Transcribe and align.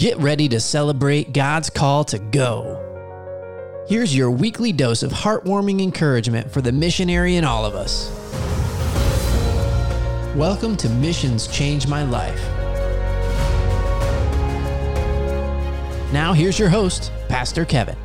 Get 0.00 0.16
ready 0.16 0.48
to 0.48 0.60
celebrate 0.60 1.34
God's 1.34 1.68
call 1.68 2.04
to 2.04 2.18
go. 2.18 3.84
Here's 3.86 4.16
your 4.16 4.30
weekly 4.30 4.72
dose 4.72 5.02
of 5.02 5.10
heartwarming 5.12 5.82
encouragement 5.82 6.50
for 6.50 6.62
the 6.62 6.72
missionary 6.72 7.36
in 7.36 7.44
all 7.44 7.66
of 7.66 7.74
us. 7.74 8.08
Welcome 10.34 10.78
to 10.78 10.88
Missions 10.88 11.48
Change 11.48 11.86
My 11.86 12.02
Life. 12.02 12.40
Now, 16.14 16.32
here's 16.32 16.58
your 16.58 16.70
host, 16.70 17.12
Pastor 17.28 17.66
Kevin. 17.66 17.98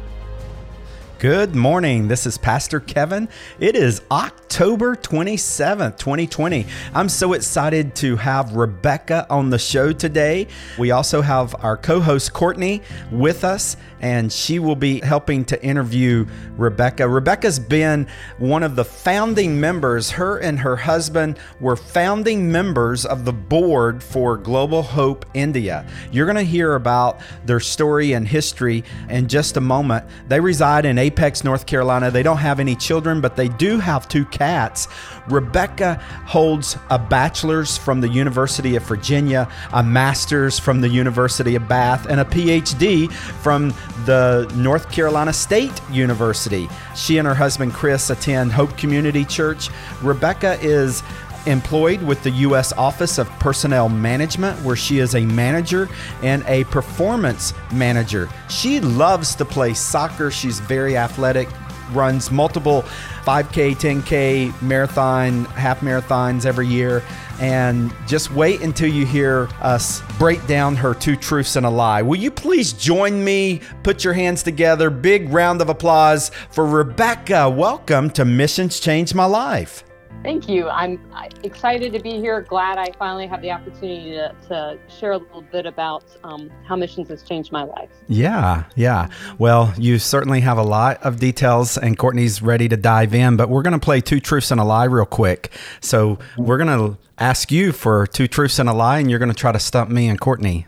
Good 1.20 1.56
morning. 1.56 2.10
This 2.10 2.26
is 2.26 2.38
Pastor 2.38 2.82
Kevin. 2.82 3.30
It 3.58 3.78
is 3.78 4.02
October 4.12 4.98
27th, 4.98 5.98
2020. 5.98 6.66
I'm 6.94 7.08
so 7.08 7.32
excited 7.32 7.96
to 7.96 8.18
have 8.18 8.54
Rebecca 8.54 9.26
on 9.30 9.50
the 9.50 9.58
show 9.58 9.94
today. 9.94 10.48
We 10.78 10.92
also 10.92 11.22
have 11.22 11.56
our 11.64 11.78
co 11.78 12.02
host 12.02 12.34
Courtney 12.34 12.82
with 13.12 13.46
us, 13.46 13.78
and 14.02 14.32
she 14.32 14.60
will 14.60 14.76
be 14.76 15.00
helping 15.00 15.46
to 15.46 15.64
interview 15.64 16.26
Rebecca. 16.58 17.08
Rebecca's 17.08 17.60
been 17.60 18.08
one 18.38 18.62
of 18.62 18.76
the 18.76 18.86
founding 18.86 19.60
members, 19.60 20.12
her 20.12 20.38
and 20.40 20.60
her 20.60 20.76
husband 20.76 21.40
were 21.62 21.78
founding 21.78 22.52
members 22.52 23.06
of 23.06 23.24
the 23.24 23.34
board 23.34 24.04
for 24.04 24.38
Global 24.38 24.84
Hope 24.84 25.26
India. 25.34 25.88
You're 26.12 26.26
going 26.26 26.36
to 26.36 26.44
hear 26.44 26.76
about 26.76 27.22
their 27.46 27.62
story 27.62 28.14
and 28.14 28.28
history 28.28 28.84
in 29.10 29.28
just 29.28 29.56
a 29.56 29.62
moment. 29.62 30.06
They 30.28 30.40
reside 30.40 30.86
in 30.86 31.00
Apex, 31.16 31.46
North 31.46 31.66
Carolina. 31.66 32.12
They 32.12 32.24
don't 32.24 32.40
have 32.40 32.60
any 32.60 32.76
children, 32.76 33.22
but 33.22 33.38
they 33.38 33.48
do 33.48 33.80
have 33.80 34.10
two 34.10 34.26
cats. 34.26 34.90
Rebecca 35.30 35.96
holds 36.26 36.78
a 36.90 37.00
bachelor's 37.00 37.78
from 37.78 38.02
the 38.02 38.10
University 38.10 38.76
of 38.76 38.84
Virginia, 38.84 39.50
a 39.72 39.82
master's 39.82 40.60
from 40.60 40.82
the 40.82 40.90
University 40.90 41.56
of 41.56 41.70
Bath, 41.70 42.06
and 42.08 42.20
a 42.20 42.26
PhD 42.26 43.10
from 43.10 43.70
the 44.04 44.52
North 44.58 44.92
Carolina 44.92 45.32
State 45.32 45.72
University. 45.90 46.68
She 46.98 47.18
and 47.18 47.26
her 47.26 47.36
husband 47.36 47.74
Chris 47.74 48.10
attend 48.10 48.52
Hope 48.52 48.78
Community 48.78 49.24
Church. 49.24 49.70
Rebecca 50.02 50.60
is 50.62 51.02
employed 51.46 52.02
with 52.02 52.22
the 52.24 52.32
U.S. 52.32 52.74
Office 52.74 53.18
of 53.18 53.30
Personnel 53.40 53.90
Management, 53.90 54.60
where 54.64 54.76
she 54.76 55.00
is 55.00 55.16
a 55.16 55.26
manager 55.26 55.90
and 56.24 56.44
a 56.48 56.64
performance 56.66 57.54
manager. 57.72 58.30
She 58.50 58.80
loves 58.80 59.36
to 59.36 59.46
play 59.46 59.74
soccer. 59.74 60.32
She's 60.32 60.60
very 60.60 60.98
athletic, 60.98 61.48
runs 61.92 62.32
multiple 62.32 62.84
5K, 63.24 63.76
10K, 63.76 64.62
marathon, 64.62 65.46
half 65.46 65.82
marathons 65.82 66.46
every 66.46 66.68
year. 66.68 67.04
And 67.40 67.94
just 68.08 68.32
wait 68.32 68.62
until 68.62 68.90
you 68.90 69.06
hear 69.06 69.50
us 69.62 70.02
break 70.18 70.46
down 70.48 70.76
her 70.78 70.94
two 70.94 71.18
truths 71.18 71.58
and 71.58 71.66
a 71.66 71.70
lie. 71.70 72.02
Will 72.02 72.16
you 72.16 72.32
please 72.32 72.72
join 72.72 73.22
me? 73.24 73.62
Put 73.84 74.04
your 74.04 74.14
hands 74.14 74.42
together. 74.42 74.90
Big 74.90 75.30
round 75.30 75.62
of 75.62 75.70
applause 75.70 76.32
for 76.50 76.66
Rebecca. 76.66 77.50
Welcome 77.50 78.10
to 78.12 78.24
Missions 78.24 78.80
Change 78.80 79.14
My 79.14 79.26
Life. 79.26 79.84
Thank 80.26 80.50
you. 80.50 80.68
I'm 80.70 81.00
excited 81.44 81.94
to 81.94 82.00
be 82.00 82.14
here. 82.14 82.42
Glad 82.42 82.80
I 82.80 82.92
finally 82.98 83.28
have 83.28 83.44
the 83.44 83.52
opportunity 83.52 84.10
to, 84.14 84.36
to 84.48 84.80
share 84.90 85.12
a 85.12 85.18
little 85.20 85.44
bit 85.44 85.68
about 85.68 86.04
um, 86.24 86.50
how 86.68 86.76
missions 86.76 87.10
has 87.10 87.22
changed 87.22 87.52
my 87.52 87.62
life. 87.62 87.92
Yeah, 88.08 88.64
yeah. 88.76 89.10
Well, 89.38 89.72
you 89.78 90.00
certainly 90.00 90.42
have 90.42 90.58
a 90.58 90.64
lot 90.64 91.04
of 91.04 91.20
details, 91.20 91.78
and 91.78 91.96
Courtney's 91.96 92.42
ready 92.42 92.68
to 92.70 92.76
dive 92.76 93.14
in, 93.14 93.38
but 93.38 93.50
we're 93.50 93.62
going 93.62 93.74
to 93.74 93.80
play 93.80 94.02
two 94.02 94.20
truths 94.20 94.50
and 94.50 94.60
a 94.60 94.64
lie 94.64 94.86
real 94.86 95.06
quick. 95.06 95.52
So 95.80 96.18
we're 96.40 96.58
going 96.58 96.76
to 96.76 96.98
ask 97.20 97.52
you 97.52 97.72
for 97.72 98.08
two 98.08 98.28
truths 98.28 98.58
and 98.58 98.68
a 98.68 98.74
lie, 98.74 98.98
and 98.98 99.12
you're 99.12 99.20
going 99.20 99.30
to 99.30 99.38
try 99.38 99.52
to 99.52 99.60
stump 99.60 99.92
me 99.92 100.08
and 100.08 100.20
Courtney. 100.20 100.66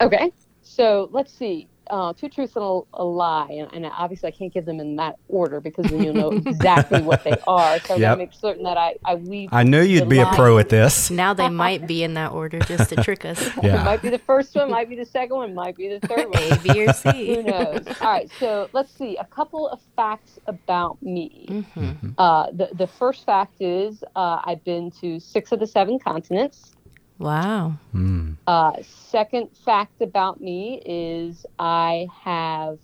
Okay. 0.00 0.32
So 0.64 1.08
let's 1.12 1.32
see 1.32 1.68
uh, 1.90 2.12
two 2.12 2.28
truths 2.28 2.56
and 2.56 2.64
a, 2.64 2.80
a 2.94 3.04
lie, 3.04 3.48
and, 3.50 3.72
and, 3.72 3.86
obviously 3.86 4.28
I 4.28 4.30
can't 4.30 4.52
give 4.52 4.64
them 4.64 4.80
in 4.80 4.96
that 4.96 5.16
order 5.28 5.60
because 5.60 5.86
then 5.86 6.02
you'll 6.02 6.14
know 6.14 6.32
exactly 6.32 7.00
what 7.02 7.24
they 7.24 7.36
are. 7.46 7.78
So 7.80 7.96
yep. 7.96 8.12
I 8.12 8.14
make 8.16 8.32
certain 8.32 8.64
that 8.64 8.76
I, 8.76 8.96
I 9.04 9.14
weave. 9.14 9.48
I 9.52 9.62
knew 9.62 9.80
you'd 9.80 10.08
be 10.08 10.22
lie. 10.22 10.30
a 10.30 10.34
pro 10.34 10.58
at 10.58 10.68
this. 10.68 11.10
Now 11.10 11.34
they 11.34 11.48
might 11.64 11.86
be 11.86 12.02
in 12.02 12.14
that 12.14 12.32
order 12.32 12.58
just 12.60 12.90
to 12.90 12.96
trick 12.96 13.24
us. 13.24 13.40
yeah. 13.62 13.80
it 13.80 13.84
might 13.84 14.02
be 14.02 14.08
the 14.08 14.18
first 14.18 14.54
one, 14.54 14.70
might 14.70 14.88
be 14.88 14.96
the 14.96 15.04
second 15.04 15.36
one, 15.36 15.54
might 15.54 15.76
be 15.76 15.88
the 15.88 16.06
third 16.06 16.26
one. 16.28 16.42
A, 16.42 16.58
B, 16.58 16.86
or 16.86 16.92
C. 16.92 17.34
Who 17.34 17.42
knows? 17.42 17.86
All 18.00 18.12
right, 18.12 18.30
so 18.38 18.68
let's 18.72 18.92
see. 18.92 19.16
A 19.16 19.24
couple 19.24 19.68
of 19.68 19.80
facts 19.94 20.38
about 20.46 21.00
me. 21.02 21.46
Mm-hmm. 21.48 21.80
mm-hmm. 21.80 22.10
Uh, 22.18 22.50
the 22.52 22.70
the 22.74 22.86
first 22.86 23.24
fact 23.24 23.60
is 23.60 24.02
uh, 24.14 24.40
I've 24.44 24.64
been 24.64 24.90
to 25.02 25.20
six 25.20 25.52
of 25.52 25.60
the 25.60 25.66
seven 25.66 25.98
continents. 25.98 26.75
Wow. 27.18 27.74
Mm. 27.94 28.36
Uh, 28.46 28.72
second 28.82 29.48
fact 29.64 30.02
about 30.02 30.40
me 30.40 30.82
is 30.84 31.46
I 31.58 32.08
have 32.22 32.78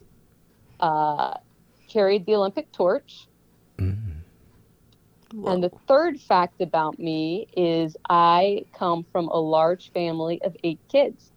uh, 0.80 1.34
carried 1.88 2.26
the 2.26 2.34
Olympic 2.34 2.72
torch. 2.72 3.26
Mm. 3.78 3.98
And 5.46 5.64
the 5.64 5.70
third 5.88 6.20
fact 6.20 6.60
about 6.60 6.98
me 6.98 7.46
is 7.56 7.96
I 8.08 8.64
come 8.74 9.04
from 9.12 9.28
a 9.28 9.38
large 9.38 9.90
family 9.92 10.40
of 10.42 10.54
eight 10.62 10.80
kids. 10.90 11.30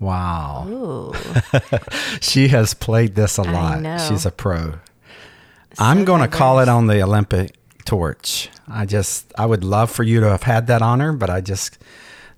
Wow. 0.00 1.12
she 2.20 2.48
has 2.48 2.74
played 2.74 3.14
this 3.14 3.38
a 3.38 3.42
lot. 3.42 4.00
She's 4.00 4.26
a 4.26 4.30
pro. 4.30 4.72
So 5.74 5.84
I'm 5.84 6.04
going 6.04 6.20
to 6.20 6.28
call 6.28 6.60
it 6.60 6.68
on 6.68 6.86
the 6.86 7.02
Olympic 7.02 7.54
torch. 7.84 8.50
I 8.68 8.86
just, 8.86 9.32
I 9.36 9.46
would 9.46 9.64
love 9.64 9.90
for 9.90 10.02
you 10.02 10.20
to 10.20 10.28
have 10.28 10.44
had 10.44 10.66
that 10.68 10.82
honor, 10.82 11.12
but 11.12 11.30
I 11.30 11.40
just, 11.40 11.78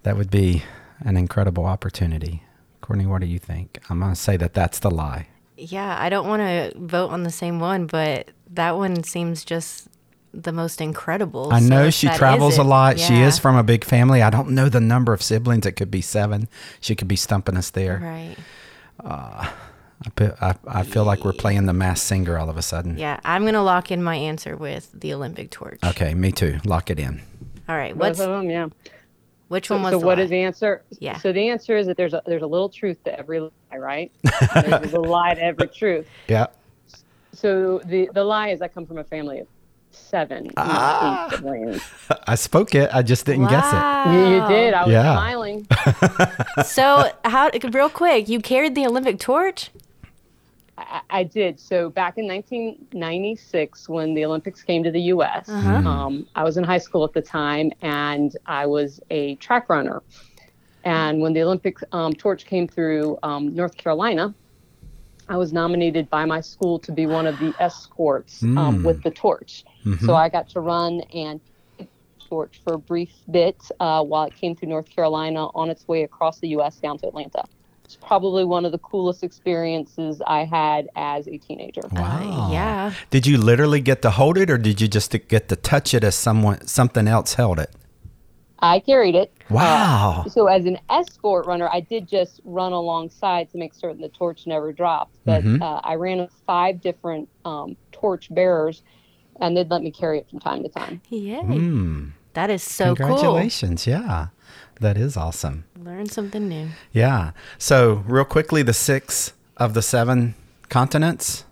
that 0.02 0.16
would 0.16 0.30
be 0.30 0.62
an 1.00 1.16
incredible 1.16 1.66
opportunity. 1.66 2.42
Courtney, 2.80 3.06
what 3.06 3.20
do 3.20 3.26
you 3.26 3.38
think? 3.38 3.78
I'm 3.90 4.00
going 4.00 4.12
to 4.12 4.16
say 4.16 4.36
that 4.36 4.54
that's 4.54 4.78
the 4.78 4.90
lie. 4.90 5.28
Yeah, 5.56 5.96
I 5.98 6.08
don't 6.08 6.28
want 6.28 6.40
to 6.40 6.72
vote 6.78 7.10
on 7.10 7.22
the 7.22 7.30
same 7.30 7.60
one, 7.60 7.86
but 7.86 8.30
that 8.50 8.76
one 8.76 9.02
seems 9.04 9.44
just 9.44 9.88
the 10.34 10.52
most 10.52 10.80
incredible. 10.80 11.50
I 11.52 11.60
know 11.60 11.86
so 11.86 11.90
she 11.90 12.08
travels 12.08 12.58
a 12.58 12.62
lot. 12.62 12.98
Yeah. 12.98 13.06
She 13.06 13.14
is 13.22 13.38
from 13.38 13.56
a 13.56 13.62
big 13.62 13.84
family. 13.84 14.22
I 14.22 14.30
don't 14.30 14.50
know 14.50 14.68
the 14.68 14.80
number 14.80 15.12
of 15.14 15.22
siblings. 15.22 15.64
It 15.64 15.72
could 15.72 15.90
be 15.90 16.02
seven. 16.02 16.48
She 16.80 16.94
could 16.94 17.08
be 17.08 17.16
stumping 17.16 17.56
us 17.56 17.70
there. 17.70 18.00
Right. 18.02 18.36
Uh, 19.02 19.50
I, 20.18 20.54
I, 20.68 20.82
feel 20.82 21.04
like 21.04 21.24
we're 21.24 21.32
playing 21.32 21.66
the 21.66 21.72
Masked 21.72 22.06
Singer 22.06 22.38
all 22.38 22.50
of 22.50 22.56
a 22.56 22.62
sudden. 22.62 22.98
Yeah, 22.98 23.18
I'm 23.24 23.42
going 23.42 23.54
to 23.54 23.62
lock 23.62 23.90
in 23.90 24.02
my 24.02 24.16
answer 24.16 24.56
with 24.56 24.90
the 24.92 25.12
Olympic 25.14 25.50
torch. 25.50 25.78
Okay, 25.84 26.14
me 26.14 26.32
too. 26.32 26.58
Lock 26.64 26.90
it 26.90 26.98
in. 26.98 27.22
All 27.68 27.76
right. 27.76 27.96
What's, 27.96 28.18
Both 28.18 28.28
of 28.28 28.40
them, 28.40 28.50
yeah. 28.50 28.68
Which 29.48 29.68
so, 29.68 29.76
one 29.76 29.84
was 29.84 29.92
so 29.92 29.98
the 30.00 30.06
what 30.06 30.18
lie? 30.18 30.24
is 30.24 30.30
the 30.30 30.42
answer? 30.42 30.82
Yeah. 30.98 31.18
So 31.18 31.32
the 31.32 31.48
answer 31.48 31.76
is 31.76 31.86
that 31.86 31.96
there's 31.96 32.14
a, 32.14 32.22
there's 32.26 32.42
a 32.42 32.46
little 32.46 32.68
truth 32.68 33.02
to 33.04 33.18
every 33.18 33.40
lie, 33.40 33.50
right? 33.72 34.12
there's 34.54 34.92
a 34.92 35.00
lie 35.00 35.34
to 35.34 35.42
every 35.42 35.68
truth. 35.68 36.06
Yeah. 36.28 36.46
So 37.32 37.80
the, 37.84 38.10
the 38.12 38.24
lie 38.24 38.48
is 38.48 38.62
I 38.62 38.68
come 38.68 38.86
from 38.86 38.98
a 38.98 39.04
family 39.04 39.40
of 39.40 39.46
seven, 39.90 40.50
ah, 40.56 41.26
eight 41.26 41.36
siblings. 41.36 41.82
I 42.26 42.34
spoke 42.34 42.74
it. 42.74 42.90
I 42.92 43.02
just 43.02 43.24
didn't 43.24 43.42
wow. 43.42 43.50
guess 43.50 43.72
it. 43.72 44.12
You, 44.12 44.34
you 44.34 44.48
did. 44.48 44.74
I 44.74 44.84
was 44.84 44.92
yeah. 44.92 45.14
smiling. 45.14 45.66
so 46.64 47.10
how 47.24 47.50
real 47.72 47.88
quick, 47.88 48.28
you 48.28 48.40
carried 48.40 48.74
the 48.74 48.86
Olympic 48.86 49.18
torch? 49.18 49.70
I, 50.78 51.00
I, 51.10 51.22
did. 51.24 51.58
So 51.58 51.88
back 51.88 52.18
in 52.18 52.26
1996, 52.26 53.88
when 53.88 54.14
the 54.14 54.24
Olympics 54.24 54.62
came 54.62 54.82
to 54.84 54.90
the 54.90 55.00
U.S., 55.02 55.48
uh-huh. 55.48 55.80
Hmm. 55.80 55.86
um, 55.86 56.28
I 56.34 56.44
was 56.44 56.56
in 56.56 56.64
high 56.64 56.78
school 56.78 57.04
at 57.04 57.12
the 57.12 57.22
time, 57.22 57.72
and 57.82 58.36
I 58.46 58.66
was 58.66 59.00
a 59.10 59.36
track 59.36 59.68
runner. 59.68 60.02
And 60.84 61.20
when 61.20 61.32
the 61.32 61.42
Olympic 61.42 61.78
um, 61.92 62.12
torch 62.12 62.46
came 62.46 62.68
through 62.68 63.18
um, 63.22 63.54
North 63.54 63.76
Carolina, 63.76 64.34
I 65.28 65.36
was 65.36 65.52
nominated 65.52 66.08
by 66.08 66.24
my 66.24 66.40
school 66.40 66.78
to 66.80 66.92
be 66.92 67.06
one 67.06 67.26
of 67.26 67.38
the 67.40 67.52
escorts 67.58 68.42
mm. 68.42 68.84
with 68.84 69.02
the 69.02 69.10
torch. 69.10 69.64
Mm-hmm. 69.84 70.06
So 70.06 70.14
I 70.14 70.28
got 70.28 70.48
to 70.50 70.60
run 70.60 71.00
and 71.12 71.40
torch 72.28 72.60
for 72.64 72.74
a 72.74 72.78
brief 72.78 73.12
bit 73.30 73.60
uh, 73.80 74.02
while 74.04 74.24
it 74.24 74.36
came 74.36 74.54
through 74.54 74.68
North 74.68 74.88
Carolina 74.88 75.46
on 75.54 75.70
its 75.70 75.86
way 75.88 76.02
across 76.02 76.38
the 76.38 76.48
U.S. 76.48 76.76
down 76.76 76.98
to 76.98 77.08
Atlanta. 77.08 77.44
It's 77.86 77.94
probably 77.94 78.44
one 78.44 78.64
of 78.64 78.72
the 78.72 78.78
coolest 78.78 79.22
experiences 79.22 80.20
I 80.26 80.44
had 80.44 80.88
as 80.96 81.28
a 81.28 81.38
teenager. 81.38 81.82
Wow. 81.92 82.48
Uh, 82.48 82.52
yeah. 82.52 82.92
Did 83.10 83.28
you 83.28 83.38
literally 83.38 83.80
get 83.80 84.02
to 84.02 84.10
hold 84.10 84.36
it 84.38 84.50
or 84.50 84.58
did 84.58 84.80
you 84.80 84.88
just 84.88 85.12
get 85.28 85.48
to 85.48 85.54
touch 85.54 85.94
it 85.94 86.02
as 86.02 86.16
someone 86.16 86.66
something 86.66 87.06
else 87.06 87.34
held 87.34 87.60
it? 87.60 87.70
I 88.58 88.80
carried 88.80 89.14
it. 89.14 89.32
Wow. 89.50 90.24
Uh, 90.26 90.30
so 90.30 90.48
as 90.48 90.64
an 90.64 90.78
escort 90.90 91.46
runner, 91.46 91.68
I 91.72 91.78
did 91.78 92.08
just 92.08 92.40
run 92.44 92.72
alongside 92.72 93.52
to 93.52 93.58
make 93.58 93.72
certain 93.72 94.00
the 94.00 94.08
torch 94.08 94.48
never 94.48 94.72
dropped. 94.72 95.16
But 95.24 95.44
mm-hmm. 95.44 95.62
uh, 95.62 95.80
I 95.84 95.94
ran 95.94 96.18
with 96.18 96.32
five 96.44 96.80
different 96.80 97.28
um, 97.44 97.76
torch 97.92 98.34
bearers, 98.34 98.82
and 99.40 99.56
they'd 99.56 99.70
let 99.70 99.82
me 99.82 99.92
carry 99.92 100.18
it 100.18 100.28
from 100.28 100.40
time 100.40 100.64
to 100.64 100.68
time. 100.68 101.00
Yay. 101.10 101.36
Mm. 101.36 102.12
That 102.32 102.50
is 102.50 102.64
so 102.64 102.96
Congratulations. 102.96 103.84
Cool. 103.84 103.92
Yeah. 103.92 104.26
That 104.80 104.98
is 104.98 105.16
awesome. 105.16 105.64
Learn 105.86 106.06
something 106.06 106.48
new. 106.48 106.68
Yeah. 106.92 107.30
So, 107.58 108.02
real 108.08 108.24
quickly, 108.24 108.62
the 108.62 108.74
six 108.74 109.32
of 109.56 109.74
the 109.74 109.82
seven 109.82 110.34
continents. 110.68 111.44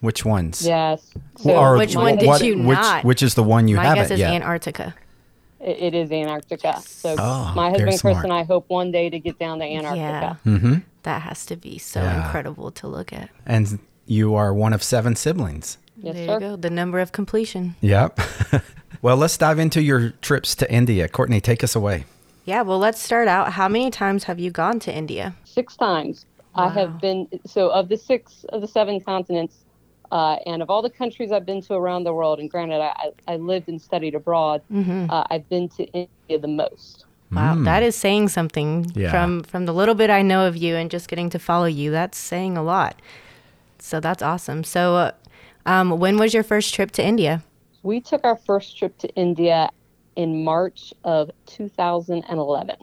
Which 0.00 0.24
ones? 0.24 0.66
Yes. 0.66 1.12
So 1.38 1.56
or 1.56 1.76
which 1.76 1.94
one 1.96 2.16
did 2.18 2.26
what, 2.26 2.42
you 2.42 2.58
which, 2.58 2.78
not? 2.78 3.04
Which 3.04 3.22
is 3.22 3.34
the 3.34 3.42
one 3.44 3.68
you 3.68 3.76
My 3.76 3.84
haven't 3.84 4.04
guess 4.04 4.10
is 4.12 4.18
yet? 4.20 4.32
Antarctica. 4.32 4.94
It, 5.60 5.78
it 5.78 5.94
is 5.94 6.10
Antarctica. 6.12 6.80
So 6.84 7.16
Oh, 7.18 7.52
my 7.54 7.70
husband 7.70 7.88
Chris 7.88 8.00
smart. 8.00 8.24
and 8.24 8.32
I 8.32 8.42
hope 8.44 8.68
one 8.68 8.90
day 8.92 9.10
to 9.10 9.18
get 9.18 9.38
down 9.38 9.58
to 9.58 9.64
Antarctica. 9.64 10.38
Mm-hmm. 10.46 10.74
That 11.02 11.22
has 11.22 11.46
to 11.46 11.56
be 11.56 11.78
so 11.78 12.00
Yeah. 12.00 12.24
incredible 12.24 12.70
to 12.72 12.86
look 12.86 13.12
at. 13.12 13.28
And 13.46 13.78
you 14.06 14.34
are 14.34 14.52
one 14.54 14.72
of 14.72 14.82
seven 14.82 15.16
siblings. 15.16 15.78
Yes, 16.00 16.14
there 16.14 16.26
sir. 16.26 16.34
you 16.34 16.40
go. 16.40 16.56
The 16.56 16.70
number 16.70 17.00
of 17.00 17.10
completion. 17.10 17.74
Yep. 17.80 18.20
well, 19.02 19.16
let's 19.16 19.36
dive 19.36 19.58
into 19.58 19.82
your 19.82 20.10
trips 20.22 20.54
to 20.56 20.72
India. 20.72 21.08
Courtney, 21.08 21.40
take 21.40 21.64
us 21.64 21.74
away. 21.74 22.04
Yeah, 22.48 22.62
well, 22.62 22.78
let's 22.78 22.98
start 22.98 23.28
out. 23.28 23.52
How 23.52 23.68
many 23.68 23.90
times 23.90 24.24
have 24.24 24.38
you 24.38 24.50
gone 24.50 24.80
to 24.80 24.90
India? 24.94 25.34
Six 25.44 25.76
times. 25.76 26.24
I 26.54 26.70
have 26.70 26.98
been 26.98 27.28
so 27.46 27.68
of 27.68 27.90
the 27.90 27.98
six 27.98 28.46
of 28.48 28.62
the 28.62 28.66
seven 28.66 29.00
continents, 29.00 29.66
uh, 30.10 30.36
and 30.46 30.62
of 30.62 30.70
all 30.70 30.80
the 30.80 30.88
countries 30.88 31.30
I've 31.30 31.44
been 31.44 31.60
to 31.64 31.74
around 31.74 32.04
the 32.04 32.14
world. 32.14 32.38
And 32.40 32.50
granted, 32.50 32.80
I, 32.80 32.94
I 33.28 33.34
I 33.34 33.36
lived 33.36 33.68
and 33.68 33.78
studied 33.80 34.14
abroad. 34.14 34.62
Uh, 35.10 35.24
I've 35.30 35.46
been 35.50 35.68
to 35.76 35.84
India 35.92 36.38
the 36.40 36.48
most. 36.48 37.04
Wow, 37.30 37.56
that 37.64 37.82
is 37.82 37.94
saying 37.94 38.28
something 38.28 38.86
Yeah. 38.94 39.10
from 39.10 39.42
from 39.42 39.66
the 39.66 39.74
little 39.74 39.94
bit 39.94 40.08
I 40.08 40.22
know 40.22 40.46
of 40.48 40.56
you 40.56 40.74
and 40.74 40.90
just 40.90 41.08
getting 41.08 41.28
to 41.30 41.38
follow 41.38 41.66
you. 41.66 41.90
That's 41.90 42.16
saying 42.16 42.56
a 42.56 42.62
lot. 42.62 42.98
So 43.78 44.00
that's 44.00 44.22
awesome. 44.22 44.64
So, 44.64 44.96
uh, 44.96 45.12
um, 45.66 45.98
when 46.00 46.16
was 46.16 46.32
your 46.32 46.44
first 46.44 46.72
trip 46.72 46.92
to 46.92 47.04
India? 47.04 47.42
We 47.82 48.00
took 48.00 48.24
our 48.24 48.36
first 48.36 48.78
trip 48.78 48.96
to 48.98 49.08
India 49.14 49.68
in 50.18 50.42
March 50.42 50.92
of 51.04 51.30
2011. 51.46 52.76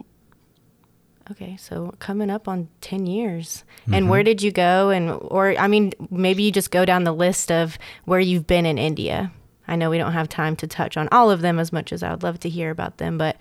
Okay, 1.30 1.56
so 1.58 1.92
coming 1.98 2.30
up 2.30 2.48
on 2.48 2.68
10 2.80 3.04
years. 3.04 3.64
And 3.92 4.08
where 4.08 4.22
did 4.22 4.42
you 4.42 4.50
go 4.50 4.88
and 4.88 5.10
or 5.10 5.54
I 5.58 5.68
mean, 5.68 5.92
maybe 6.10 6.44
you 6.44 6.50
just 6.50 6.70
go 6.70 6.86
down 6.86 7.04
the 7.04 7.12
list 7.12 7.52
of 7.52 7.78
where 8.06 8.20
you've 8.20 8.46
been 8.46 8.64
in 8.64 8.78
India. 8.78 9.32
I 9.68 9.76
know 9.76 9.90
we 9.90 9.98
don't 9.98 10.12
have 10.12 10.30
time 10.30 10.56
to 10.56 10.66
touch 10.66 10.96
on 10.96 11.08
all 11.12 11.30
of 11.30 11.42
them 11.42 11.58
as 11.58 11.72
much 11.72 11.92
as 11.92 12.02
I 12.02 12.10
would 12.10 12.22
love 12.22 12.40
to 12.40 12.48
hear 12.48 12.70
about 12.70 12.96
them, 12.96 13.18
but 13.18 13.36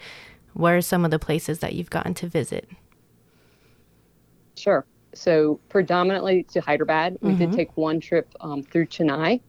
where 0.54 0.76
are 0.76 0.82
some 0.82 1.06
of 1.06 1.12
the 1.12 1.20
places 1.20 1.60
that 1.60 1.74
you've 1.74 1.90
gotten 1.90 2.14
to 2.16 2.28
visit? 2.28 2.68
Sure. 4.58 4.86
So 5.14 5.62
predominantly 5.70 6.44
to 6.52 6.60
Hyderabad. 6.60 7.18
We 7.22 7.36
did 7.36 7.54
take 7.54 7.78
one 7.78 8.02
trip 8.02 8.34
um, 8.42 8.64
through 8.64 8.88
Chennai, 8.88 9.40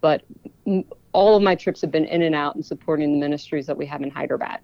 but 0.00 0.22
m- 0.66 0.84
all 1.14 1.36
of 1.36 1.42
my 1.42 1.54
trips 1.54 1.80
have 1.80 1.90
been 1.90 2.04
in 2.04 2.20
and 2.22 2.34
out 2.34 2.54
and 2.56 2.66
supporting 2.66 3.12
the 3.12 3.18
ministries 3.18 3.66
that 3.66 3.76
we 3.78 3.86
have 3.86 4.02
in 4.02 4.10
Hyderabad. 4.10 4.60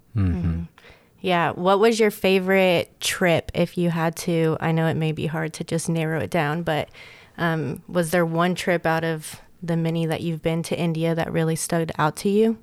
Yeah, 1.21 1.51
what 1.51 1.79
was 1.79 1.99
your 1.99 2.11
favorite 2.11 2.99
trip 2.99 3.51
if 3.53 3.77
you 3.77 3.89
had 3.91 4.15
to? 4.17 4.57
I 4.59 4.71
know 4.71 4.87
it 4.87 4.95
may 4.95 5.11
be 5.11 5.27
hard 5.27 5.53
to 5.53 5.63
just 5.63 5.87
narrow 5.87 6.19
it 6.19 6.31
down, 6.31 6.63
but 6.63 6.89
um, 7.37 7.83
was 7.87 8.09
there 8.11 8.25
one 8.25 8.55
trip 8.55 8.85
out 8.85 9.03
of 9.03 9.39
the 9.63 9.77
many 9.77 10.07
that 10.07 10.21
you've 10.21 10.41
been 10.41 10.63
to 10.63 10.77
India 10.77 11.13
that 11.13 11.31
really 11.31 11.55
stood 11.55 11.91
out 11.97 12.15
to 12.17 12.29
you? 12.29 12.57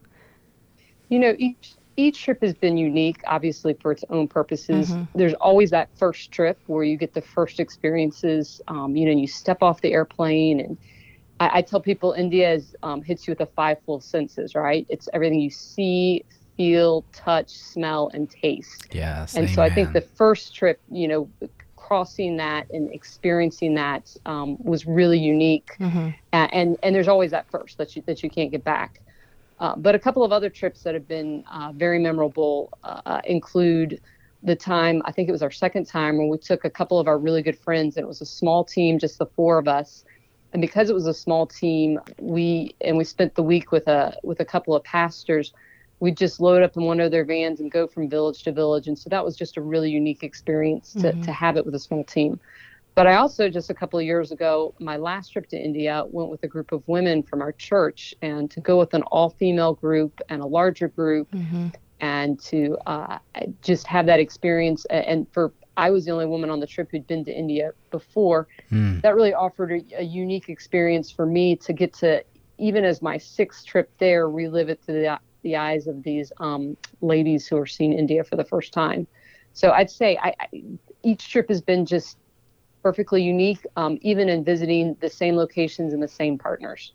You 1.08 1.20
know, 1.20 1.34
each 1.38 1.74
each 1.96 2.22
trip 2.22 2.42
has 2.42 2.54
been 2.54 2.76
unique, 2.76 3.22
obviously 3.26 3.74
for 3.74 3.90
its 3.90 4.04
own 4.10 4.28
purposes. 4.28 4.92
There's 5.16 5.34
always 5.34 5.70
that 5.70 5.88
first 5.96 6.30
trip 6.30 6.58
where 6.66 6.84
you 6.84 6.96
get 6.96 7.12
the 7.12 7.22
first 7.22 7.58
experiences. 7.58 8.60
Um, 8.68 8.96
you 8.96 9.06
know, 9.06 9.12
you 9.12 9.26
step 9.26 9.62
off 9.62 9.80
the 9.80 9.92
airplane, 9.92 10.60
and 10.60 10.78
I, 11.40 11.58
I 11.58 11.62
tell 11.62 11.80
people 11.80 12.12
India 12.12 12.52
is, 12.52 12.74
um, 12.82 13.02
hits 13.02 13.26
you 13.26 13.32
with 13.32 13.38
the 13.38 13.46
five 13.46 13.78
full 13.84 14.00
senses. 14.00 14.54
Right? 14.54 14.86
It's 14.88 15.08
everything 15.12 15.40
you 15.40 15.50
see, 15.50 16.24
feel, 16.56 17.04
touch, 17.12 17.50
smell, 17.50 18.10
and 18.12 18.28
taste. 18.30 18.88
Yes. 18.92 19.34
and 19.36 19.48
so 19.50 19.62
I 19.62 19.70
think 19.70 19.92
the 19.92 20.00
first 20.00 20.54
trip, 20.54 20.80
you 20.90 21.06
know, 21.08 21.30
crossing 21.76 22.36
that 22.36 22.68
and 22.70 22.92
experiencing 22.92 23.74
that 23.74 24.14
um, 24.26 24.56
was 24.62 24.86
really 24.86 25.18
unique. 25.18 25.70
A- 26.32 26.48
And 26.52 26.76
and 26.82 26.94
there's 26.94 27.08
always 27.08 27.30
that 27.30 27.50
first 27.50 27.78
that 27.78 27.94
you 27.96 28.02
that 28.06 28.22
you 28.22 28.30
can't 28.30 28.50
get 28.50 28.64
back. 28.64 29.00
Uh, 29.60 29.74
but 29.76 29.94
a 29.94 29.98
couple 29.98 30.22
of 30.22 30.30
other 30.30 30.50
trips 30.50 30.82
that 30.84 30.94
have 30.94 31.08
been 31.08 31.42
uh, 31.50 31.72
very 31.74 31.98
memorable 31.98 32.70
uh, 32.84 33.20
include 33.24 34.00
the 34.44 34.54
time 34.54 35.02
I 35.04 35.10
think 35.10 35.28
it 35.28 35.32
was 35.32 35.42
our 35.42 35.50
second 35.50 35.86
time 35.86 36.16
when 36.16 36.28
we 36.28 36.38
took 36.38 36.64
a 36.64 36.70
couple 36.70 37.00
of 37.00 37.08
our 37.08 37.18
really 37.18 37.42
good 37.42 37.58
friends 37.58 37.96
and 37.96 38.04
it 38.04 38.06
was 38.06 38.20
a 38.20 38.26
small 38.26 38.64
team, 38.64 38.98
just 38.98 39.18
the 39.18 39.26
four 39.26 39.58
of 39.58 39.66
us. 39.66 40.04
And 40.52 40.62
because 40.62 40.88
it 40.90 40.94
was 40.94 41.06
a 41.06 41.14
small 41.14 41.46
team, 41.46 42.00
we 42.18 42.74
and 42.80 42.96
we 42.96 43.04
spent 43.04 43.34
the 43.34 43.42
week 43.42 43.70
with 43.70 43.86
a 43.86 44.16
with 44.22 44.40
a 44.40 44.44
couple 44.44 44.74
of 44.74 44.82
pastors. 44.84 45.52
We'd 46.00 46.16
just 46.16 46.40
load 46.40 46.62
up 46.62 46.76
in 46.76 46.84
one 46.84 47.00
of 47.00 47.10
their 47.10 47.24
vans 47.24 47.60
and 47.60 47.72
go 47.72 47.86
from 47.86 48.08
village 48.08 48.44
to 48.44 48.52
village. 48.52 48.86
And 48.86 48.96
so 48.96 49.10
that 49.10 49.24
was 49.24 49.36
just 49.36 49.56
a 49.56 49.60
really 49.60 49.90
unique 49.90 50.22
experience 50.22 50.92
to, 50.92 51.12
to 51.12 51.32
have 51.32 51.56
it 51.56 51.66
with 51.66 51.74
a 51.74 51.78
small 51.80 52.04
team. 52.04 52.38
But 52.94 53.06
I 53.06 53.16
also, 53.16 53.48
just 53.48 53.68
a 53.68 53.74
couple 53.74 53.98
of 53.98 54.04
years 54.04 54.32
ago, 54.32 54.74
my 54.78 54.96
last 54.96 55.30
trip 55.32 55.48
to 55.50 55.56
India 55.56 56.04
went 56.10 56.30
with 56.30 56.42
a 56.44 56.48
group 56.48 56.72
of 56.72 56.82
women 56.86 57.22
from 57.22 57.42
our 57.42 57.52
church, 57.52 58.14
and 58.22 58.50
to 58.50 58.60
go 58.60 58.78
with 58.78 58.94
an 58.94 59.02
all 59.02 59.30
female 59.30 59.74
group 59.74 60.20
and 60.28 60.40
a 60.40 60.46
larger 60.46 60.88
group, 60.88 61.28
and 62.00 62.40
to 62.40 62.76
uh, 62.86 63.18
just 63.62 63.86
have 63.86 64.06
that 64.06 64.20
experience. 64.20 64.84
And 64.86 65.26
for 65.32 65.52
I 65.78 65.90
was 65.90 66.04
the 66.04 66.10
only 66.10 66.26
woman 66.26 66.50
on 66.50 66.58
the 66.58 66.66
trip 66.66 66.90
who'd 66.90 67.06
been 67.06 67.24
to 67.24 67.32
India 67.32 67.70
before. 67.92 68.48
That 69.00 69.14
really 69.14 69.32
offered 69.32 69.70
a, 69.72 70.00
a 70.00 70.02
unique 70.02 70.48
experience 70.48 71.10
for 71.10 71.24
me 71.24 71.56
to 71.56 71.72
get 71.72 71.94
to, 71.94 72.22
even 72.58 72.84
as 72.84 73.00
my 73.00 73.16
sixth 73.16 73.64
trip 73.64 73.88
there, 73.98 74.28
relive 74.28 74.68
it 74.68 74.82
through 74.84 75.02
the, 75.02 75.18
the 75.42 75.56
eyes 75.56 75.86
of 75.86 76.02
these 76.02 76.32
um, 76.38 76.76
ladies 77.00 77.46
who 77.46 77.56
are 77.56 77.66
seeing 77.66 77.92
India 77.92 78.24
for 78.24 78.34
the 78.34 78.44
first 78.44 78.72
time. 78.72 79.06
So 79.52 79.70
I'd 79.70 79.90
say 79.90 80.18
I, 80.20 80.34
I, 80.40 80.62
each 81.04 81.30
trip 81.30 81.48
has 81.48 81.60
been 81.60 81.86
just 81.86 82.18
perfectly 82.82 83.22
unique, 83.22 83.64
um, 83.76 83.98
even 84.02 84.28
in 84.28 84.44
visiting 84.44 84.96
the 85.00 85.08
same 85.08 85.36
locations 85.36 85.92
and 85.94 86.02
the 86.02 86.08
same 86.08 86.38
partners. 86.38 86.92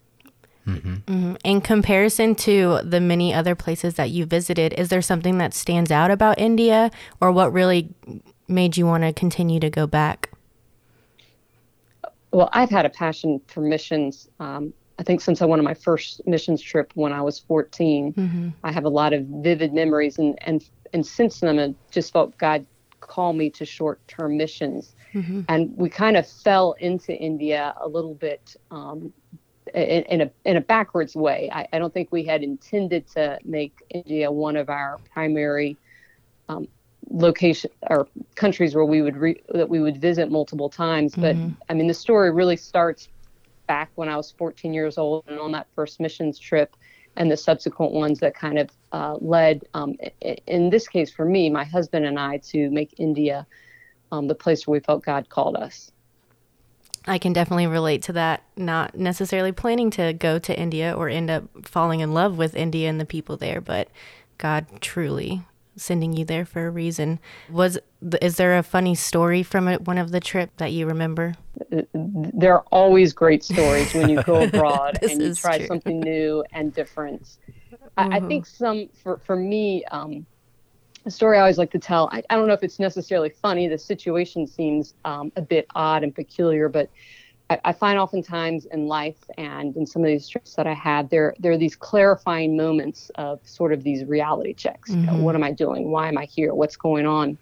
In 0.66 1.60
comparison 1.62 2.36
to 2.36 2.80
the 2.84 3.02
many 3.02 3.34
other 3.34 3.54
places 3.54 3.96
that 3.96 4.12
you 4.12 4.26
visited, 4.26 4.74
is 4.74 4.88
there 4.88 5.02
something 5.02 5.38
that 5.38 5.54
stands 5.54 5.92
out 5.92 6.10
about 6.10 6.40
India 6.40 6.90
or 7.20 7.34
what 7.34 7.52
really 7.52 7.90
made 8.48 8.78
you 8.78 8.86
want 8.86 9.04
to 9.04 9.14
continue 9.14 9.60
to 9.60 9.70
go 9.70 9.88
back? 9.88 10.30
Well, 12.32 12.50
I've 12.52 12.70
had 12.70 12.86
a 12.86 12.90
passion 12.90 13.42
for 13.48 13.62
missions. 13.62 14.28
Um, 14.40 14.74
I 15.00 15.04
think 15.04 15.22
since 15.22 15.42
I 15.42 15.46
went 15.46 15.60
on 15.60 15.66
my 15.66 15.74
first 15.74 16.26
missions 16.28 16.62
trip 16.62 16.92
when 16.96 17.14
I 17.14 17.22
was 17.22 17.40
14, 17.40 18.14
I 18.64 18.72
have 18.72 18.86
a 18.86 18.90
lot 18.90 19.14
of 19.14 19.24
vivid 19.26 19.74
memories, 19.74 20.18
and 20.18 20.38
and 20.42 20.68
and 20.94 21.06
since 21.06 21.40
then 21.40 21.60
I 21.60 21.74
just 21.92 22.14
felt 22.14 22.38
God 22.38 22.66
call 23.02 23.34
me 23.34 23.50
to 23.50 23.66
short-term 23.66 24.38
missions, 24.38 24.96
and 25.48 25.76
we 25.78 25.90
kind 25.90 26.18
of 26.18 26.28
fell 26.28 26.74
into 26.80 27.16
India 27.16 27.74
a 27.82 27.88
little 27.88 28.14
bit 28.16 28.56
um, 28.72 29.12
in, 29.74 30.04
in 30.04 30.22
a 30.22 30.32
in 30.46 30.58
a 30.58 30.62
backwards 30.62 31.16
way. 31.16 31.50
I, 31.52 31.68
I 31.74 31.80
don't 31.80 31.94
think 31.94 32.12
we 32.12 32.24
had 32.24 32.44
intended 32.44 33.08
to 33.10 33.40
make 33.44 33.74
India 33.90 34.32
one 34.32 34.56
of 34.56 34.70
our 34.70 35.00
primary 35.12 35.78
um, 36.50 36.68
location 37.14 37.70
or 37.90 38.08
countries 38.36 38.76
where 38.76 38.86
we 38.86 39.02
would 39.02 39.16
re, 39.16 39.42
that 39.54 39.70
we 39.70 39.80
would 39.80 40.02
visit 40.02 40.32
multiple 40.32 40.70
times. 40.70 41.16
But 41.16 41.36
I 41.70 41.74
mean, 41.74 41.88
the 41.88 41.94
story 41.94 42.32
really 42.32 42.58
starts 42.58 43.08
back 43.68 43.92
when 43.96 44.10
I 44.10 44.18
was 44.18 44.32
14 44.32 44.74
years 44.74 44.98
old 44.98 45.24
and 45.28 45.40
on 45.40 45.52
that 45.54 45.68
first 45.76 46.00
missions 46.00 46.38
trip, 46.38 46.76
and 47.16 47.32
the 47.32 47.38
subsequent 47.38 47.94
ones 47.94 48.20
that 48.20 48.36
kind 48.36 48.58
of 48.58 48.70
uh, 48.92 49.16
led, 49.22 49.64
um, 49.76 49.96
in 50.48 50.72
this 50.72 50.88
case 50.88 51.12
for 51.12 51.26
me, 51.26 51.50
my 51.50 51.64
husband 51.64 52.06
and 52.06 52.20
I, 52.20 52.38
to 52.38 52.70
make 52.72 52.96
India 52.98 53.46
um, 54.12 54.28
the 54.28 54.36
place 54.36 54.66
where 54.66 54.74
we 54.74 54.80
felt 54.80 55.06
God 55.06 55.30
called 55.30 55.56
us. 55.56 55.92
I 57.06 57.20
can 57.20 57.34
definitely 57.34 57.68
relate 57.68 58.02
to 58.04 58.14
that. 58.14 58.44
Not 58.58 58.96
necessarily 58.98 59.52
planning 59.52 59.92
to 59.92 60.14
go 60.14 60.40
to 60.40 60.58
India 60.60 60.94
or 60.98 61.10
end 61.10 61.30
up 61.30 61.44
falling 61.64 62.00
in 62.00 62.14
love 62.14 62.38
with 62.38 62.56
India 62.56 62.90
and 62.90 63.00
the 63.00 63.06
people 63.06 63.38
there, 63.38 63.62
but 63.62 63.90
God 64.38 64.66
truly 64.82 65.44
sending 65.76 66.14
you 66.14 66.26
there 66.26 66.46
for 66.46 66.68
a 66.68 66.70
reason. 66.70 67.20
Was 67.50 67.78
is 68.22 68.38
there 68.38 68.58
a 68.58 68.64
funny 68.64 68.96
story 68.96 69.44
from 69.44 69.68
one 69.76 69.98
of 69.98 70.12
the 70.12 70.20
trip 70.20 70.52
that 70.58 70.72
you 70.72 70.86
remember? 70.86 71.36
there 71.94 72.54
are 72.54 72.66
always 72.72 73.14
great 73.14 73.44
stories 73.44 73.94
when 73.94 74.10
you 74.10 74.22
go 74.24 74.44
abroad 74.48 74.98
and 75.04 75.22
you 75.22 75.34
try 75.36 75.58
true. 75.58 75.68
something 75.68 76.00
new 76.00 76.44
and 76.52 76.74
different. 76.74 77.38
I, 77.98 78.18
I 78.18 78.20
think 78.20 78.46
some 78.46 78.90
for 78.94 79.18
for 79.20 79.36
me, 79.36 79.84
um, 79.86 80.26
a 81.06 81.12
story 81.12 81.38
I 81.38 81.42
always 81.42 81.58
like 81.58 81.72
to 81.72 81.80
tell. 81.80 82.10
I, 82.12 82.24
I 82.30 82.36
don't 82.36 82.48
know 82.48 82.54
if 82.54 82.64
it's 82.64 82.80
necessarily 82.80 83.30
funny. 83.30 83.68
The 83.68 83.78
situation 83.78 84.48
seems 84.48 84.94
um, 85.06 85.32
a 85.36 85.42
bit 85.42 85.68
odd 85.76 86.04
and 86.04 86.14
peculiar, 86.14 86.70
but 86.70 86.90
I, 87.54 87.70
I 87.70 87.74
find 87.74 88.00
oftentimes 88.00 88.66
in 88.66 88.88
life 88.88 89.18
and 89.38 89.76
in 89.76 89.86
some 89.86 90.02
of 90.02 90.08
these 90.08 90.28
trips 90.28 90.56
that 90.56 90.68
I 90.68 90.74
had, 90.74 91.10
there 91.10 91.36
there 91.40 91.52
are 91.52 91.58
these 91.58 91.76
clarifying 91.76 92.58
moments 92.58 93.12
of 93.16 93.40
sort 93.44 93.74
of 93.74 93.84
these 93.84 94.06
reality 94.06 94.54
checks. 94.54 94.90
You 94.90 94.98
know, 94.98 95.16
what 95.16 95.36
am 95.36 95.44
I 95.44 95.52
doing? 95.52 95.92
Why 95.92 96.08
am 96.08 96.18
I 96.18 96.26
here? 96.26 96.54
What's 96.54 96.76
going 96.76 97.06
on? 97.06 97.38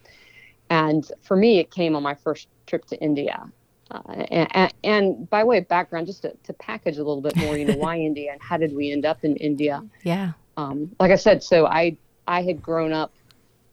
And 0.69 1.09
for 1.21 1.35
me, 1.35 1.59
it 1.59 1.71
came 1.71 1.95
on 1.95 2.03
my 2.03 2.15
first 2.15 2.47
trip 2.65 2.85
to 2.85 3.01
India. 3.01 3.43
Uh, 3.89 4.01
and, 4.31 4.73
and 4.85 5.29
by 5.29 5.43
way 5.43 5.57
of 5.57 5.67
background, 5.67 6.07
just 6.07 6.21
to, 6.21 6.33
to 6.43 6.53
package 6.53 6.95
a 6.95 7.03
little 7.03 7.21
bit 7.21 7.35
more, 7.35 7.57
you 7.57 7.65
know, 7.65 7.75
why 7.75 7.97
India 8.09 8.31
and 8.31 8.41
how 8.41 8.55
did 8.55 8.73
we 8.73 8.91
end 8.91 9.05
up 9.05 9.23
in 9.23 9.35
India? 9.35 9.83
Yeah. 10.03 10.31
Um, 10.55 10.95
like 10.99 11.11
I 11.11 11.15
said, 11.15 11.43
so 11.43 11.65
I 11.65 11.97
I 12.27 12.41
had 12.43 12.61
grown 12.61 12.93
up 12.93 13.13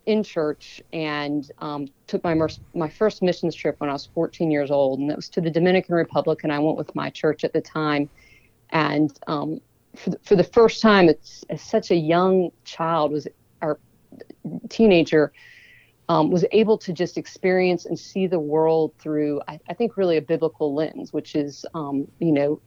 in 0.08 0.22
church 0.22 0.82
and 0.92 1.50
um, 1.58 1.86
took 2.06 2.24
my 2.24 2.34
mer- 2.34 2.48
my 2.74 2.88
first 2.88 3.22
missions 3.22 3.54
trip 3.54 3.78
when 3.78 3.90
I 3.90 3.92
was 3.92 4.06
14 4.14 4.50
years 4.50 4.70
old, 4.70 4.98
and 4.98 5.08
that 5.10 5.16
was 5.16 5.28
to 5.30 5.40
the 5.40 5.50
Dominican 5.50 5.94
Republic, 5.94 6.40
and 6.42 6.52
I 6.52 6.58
went 6.58 6.76
with 6.76 6.94
my 6.94 7.10
church 7.10 7.44
at 7.44 7.52
the 7.52 7.60
time, 7.60 8.08
and 8.70 9.16
um, 9.26 9.60
for 9.96 10.10
the, 10.10 10.18
for 10.22 10.36
the 10.36 10.44
first 10.44 10.80
time, 10.80 11.08
it's 11.08 11.44
as 11.50 11.62
such 11.62 11.90
a 11.90 11.96
young 11.96 12.50
child 12.64 13.12
was 13.12 13.28
or 13.60 13.78
teenager, 14.68 15.32
um, 16.08 16.30
was 16.30 16.44
able 16.52 16.78
to 16.78 16.92
just 16.92 17.18
experience 17.18 17.84
and 17.84 17.98
see 17.98 18.26
the 18.26 18.38
world 18.38 18.92
through, 18.98 19.42
I, 19.46 19.60
I 19.68 19.74
think, 19.74 19.96
really 19.96 20.16
a 20.16 20.22
biblical 20.22 20.74
lens, 20.74 21.12
which 21.12 21.34
is, 21.34 21.66
um, 21.74 22.08
you 22.18 22.32
know, 22.32 22.60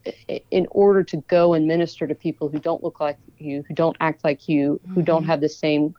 in 0.51 0.67
order 0.69 1.03
to 1.05 1.17
go 1.27 1.53
and 1.53 1.67
minister 1.67 2.05
to 2.05 2.13
people 2.13 2.49
who 2.49 2.59
don't 2.59 2.83
look 2.83 2.99
like 2.99 3.17
you, 3.39 3.63
who 3.67 3.73
don't 3.73 3.97
act 3.99 4.23
like 4.23 4.47
you, 4.47 4.79
mm-hmm. 4.83 4.93
who 4.93 5.01
don't 5.01 5.23
mm-hmm. 5.23 5.31
have 5.31 5.41
the 5.41 5.49
same, 5.49 5.95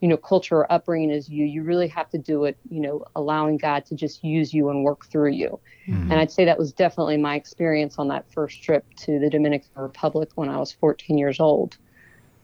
you 0.00 0.08
know, 0.08 0.16
culture 0.16 0.56
or 0.56 0.72
upbringing 0.72 1.10
as 1.10 1.28
you, 1.28 1.44
you 1.44 1.62
really 1.62 1.88
have 1.88 2.08
to 2.10 2.18
do 2.18 2.44
it, 2.44 2.56
you 2.70 2.80
know, 2.80 3.04
allowing 3.16 3.58
God 3.58 3.84
to 3.86 3.94
just 3.94 4.24
use 4.24 4.52
you 4.52 4.70
and 4.70 4.82
work 4.82 5.06
through 5.06 5.32
you. 5.32 5.60
Mm-hmm. 5.86 6.10
And 6.10 6.20
I'd 6.20 6.30
say 6.30 6.44
that 6.46 6.58
was 6.58 6.72
definitely 6.72 7.18
my 7.18 7.34
experience 7.34 7.98
on 7.98 8.08
that 8.08 8.30
first 8.32 8.62
trip 8.62 8.84
to 9.00 9.18
the 9.18 9.28
Dominican 9.28 9.70
Republic 9.76 10.30
when 10.34 10.48
I 10.48 10.58
was 10.58 10.72
14 10.72 11.18
years 11.18 11.38
old. 11.38 11.76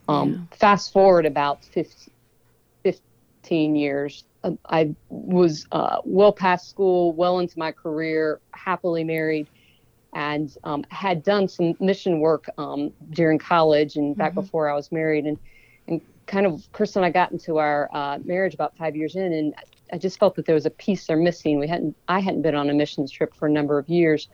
Um, 0.09 0.49
yeah. 0.51 0.57
Fast 0.59 0.93
forward 0.93 1.27
about 1.27 1.65
15, 1.65 2.13
15 2.83 3.77
years 3.77 4.25
I 4.67 4.95
was 5.09 5.67
uh, 5.73 5.99
well 6.05 6.33
past 6.33 6.69
school, 6.69 7.13
well 7.13 7.39
into 7.39 7.59
my 7.59 7.73
career, 7.73 8.41
happily 8.53 9.05
married, 9.05 9.49
and 10.15 10.55
um, 10.65 10.85
had 10.91 11.23
done 11.23 11.49
some 11.49 11.75
mission 11.81 12.21
work 12.21 12.49
um, 12.59 12.93
during 13.11 13.39
college 13.39 13.97
and 13.97 14.17
back 14.17 14.33
mm-hmm. 14.33 14.41
before 14.41 14.69
I 14.69 14.75
was 14.75 14.93
married. 14.93 15.25
And, 15.25 15.39
and 15.39 15.39
kind 16.27 16.47
of, 16.47 16.71
Chris 16.73 16.97
and 16.97 17.05
I 17.05 17.11
got 17.11 17.33
into 17.33 17.59
our 17.59 17.89
uh, 17.93 18.19
marriage 18.25 18.55
about 18.55 18.77
five 18.77 18.97
years 18.97 19.17
in, 19.17 19.33
and 19.33 19.55
I 19.93 19.99
just 19.99 20.19
felt 20.19 20.35
that 20.37 20.47
there 20.47 20.55
was 20.55 20.67
a 20.67 20.71
piece 20.71 21.07
there 21.07 21.17
missing. 21.17 21.59
We 21.59 21.69
hadn't, 21.69 21.97
I 22.09 22.21
hadn't 22.21 22.43
been 22.43 22.55
on 22.55 22.71
a 22.71 22.75
missions 22.75 23.11
trip 23.11 23.35
for 23.35 23.47
a 23.47 23.51
number 23.51 23.79
of 23.79 23.89
years 23.89 24.29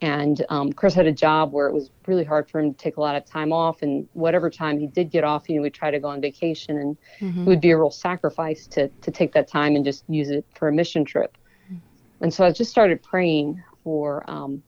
and 0.00 0.44
um, 0.48 0.72
Chris 0.72 0.94
had 0.94 1.06
a 1.06 1.12
job 1.12 1.52
where 1.52 1.68
it 1.68 1.72
was 1.72 1.90
really 2.06 2.24
hard 2.24 2.50
for 2.50 2.60
him 2.60 2.72
to 2.72 2.78
take 2.78 2.96
a 2.96 3.00
lot 3.00 3.14
of 3.14 3.24
time 3.24 3.52
off, 3.52 3.82
and 3.82 4.08
whatever 4.12 4.50
time 4.50 4.78
he 4.78 4.86
did 4.86 5.10
get 5.10 5.24
off, 5.24 5.48
you 5.48 5.56
know, 5.56 5.62
we'd 5.62 5.74
try 5.74 5.90
to 5.90 6.00
go 6.00 6.08
on 6.08 6.20
vacation, 6.20 6.78
and 6.78 6.96
mm-hmm. 7.20 7.42
it 7.42 7.46
would 7.46 7.60
be 7.60 7.70
a 7.70 7.78
real 7.78 7.90
sacrifice 7.90 8.66
to 8.68 8.88
to 8.88 9.10
take 9.10 9.32
that 9.32 9.48
time 9.48 9.76
and 9.76 9.84
just 9.84 10.04
use 10.08 10.30
it 10.30 10.44
for 10.54 10.68
a 10.68 10.72
mission 10.72 11.04
trip. 11.04 11.36
Mm-hmm. 11.66 12.24
And 12.24 12.34
so 12.34 12.44
I 12.44 12.50
just 12.50 12.70
started 12.70 13.02
praying 13.02 13.62
for 13.84 14.28
um, 14.28 14.62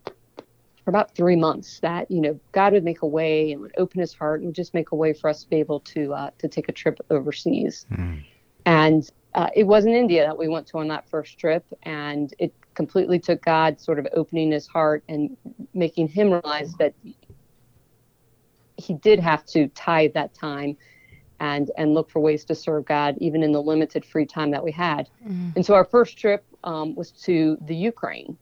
for 0.85 0.91
about 0.91 1.15
three 1.15 1.37
months 1.37 1.81
that 1.81 2.11
you 2.11 2.21
know 2.21 2.39
God 2.53 2.73
would 2.73 2.85
make 2.85 3.03
a 3.03 3.07
way 3.07 3.53
and 3.53 3.61
would 3.61 3.75
open 3.77 4.01
His 4.01 4.13
heart 4.13 4.41
and 4.41 4.47
would 4.47 4.57
just 4.57 4.75
make 4.75 4.93
a 4.93 4.97
way 4.97 5.13
for 5.13 5.29
us 5.29 5.43
to 5.43 5.51
be 5.51 5.57
able 5.57 5.81
to 5.81 6.15
uh, 6.15 6.31
to 6.39 6.49
take 6.49 6.69
a 6.69 6.73
trip 6.73 6.99
overseas. 7.11 7.87
Mm. 7.93 8.25
And 8.67 9.11
uh, 9.35 9.49
it 9.55 9.65
was 9.65 9.87
in 9.87 9.93
India 9.93 10.25
that 10.27 10.37
we 10.37 10.49
went 10.49 10.67
to 10.69 10.79
on 10.79 10.89
that 10.89 11.09
first 11.09 11.39
trip, 11.39 11.65
and 11.83 12.35
it 12.39 12.53
completely 12.75 13.19
took 13.19 13.43
God 13.45 13.81
sort 13.81 13.99
of 13.99 14.07
opening 14.15 14.51
his 14.51 14.67
heart 14.67 15.05
and 15.09 15.37
making 15.75 16.09
him 16.09 16.31
realize 16.31 16.73
that 16.75 16.95
he 18.77 18.95
did 18.95 19.21
have 19.21 19.45
to 19.45 19.69
tithe 19.69 20.15
that 20.15 20.35
time 20.35 20.77
and 21.41 21.71
and 21.77 21.95
look 21.95 22.11
for 22.11 22.21
ways 22.21 22.45
to 22.45 22.55
serve 22.55 22.85
God 22.85 23.17
even 23.19 23.43
in 23.43 23.53
the 23.53 23.63
limited 23.63 24.05
free 24.05 24.27
time 24.27 24.51
that 24.51 24.63
we 24.63 24.73
had. 24.73 25.09
Mm. 25.27 25.57
And 25.57 25.67
so 25.67 25.75
our 25.75 25.85
first 25.85 26.19
trip 26.19 26.45
um, 26.65 26.95
was 26.95 27.11
to 27.13 27.57
the 27.63 27.75
Ukraine. 27.75 28.37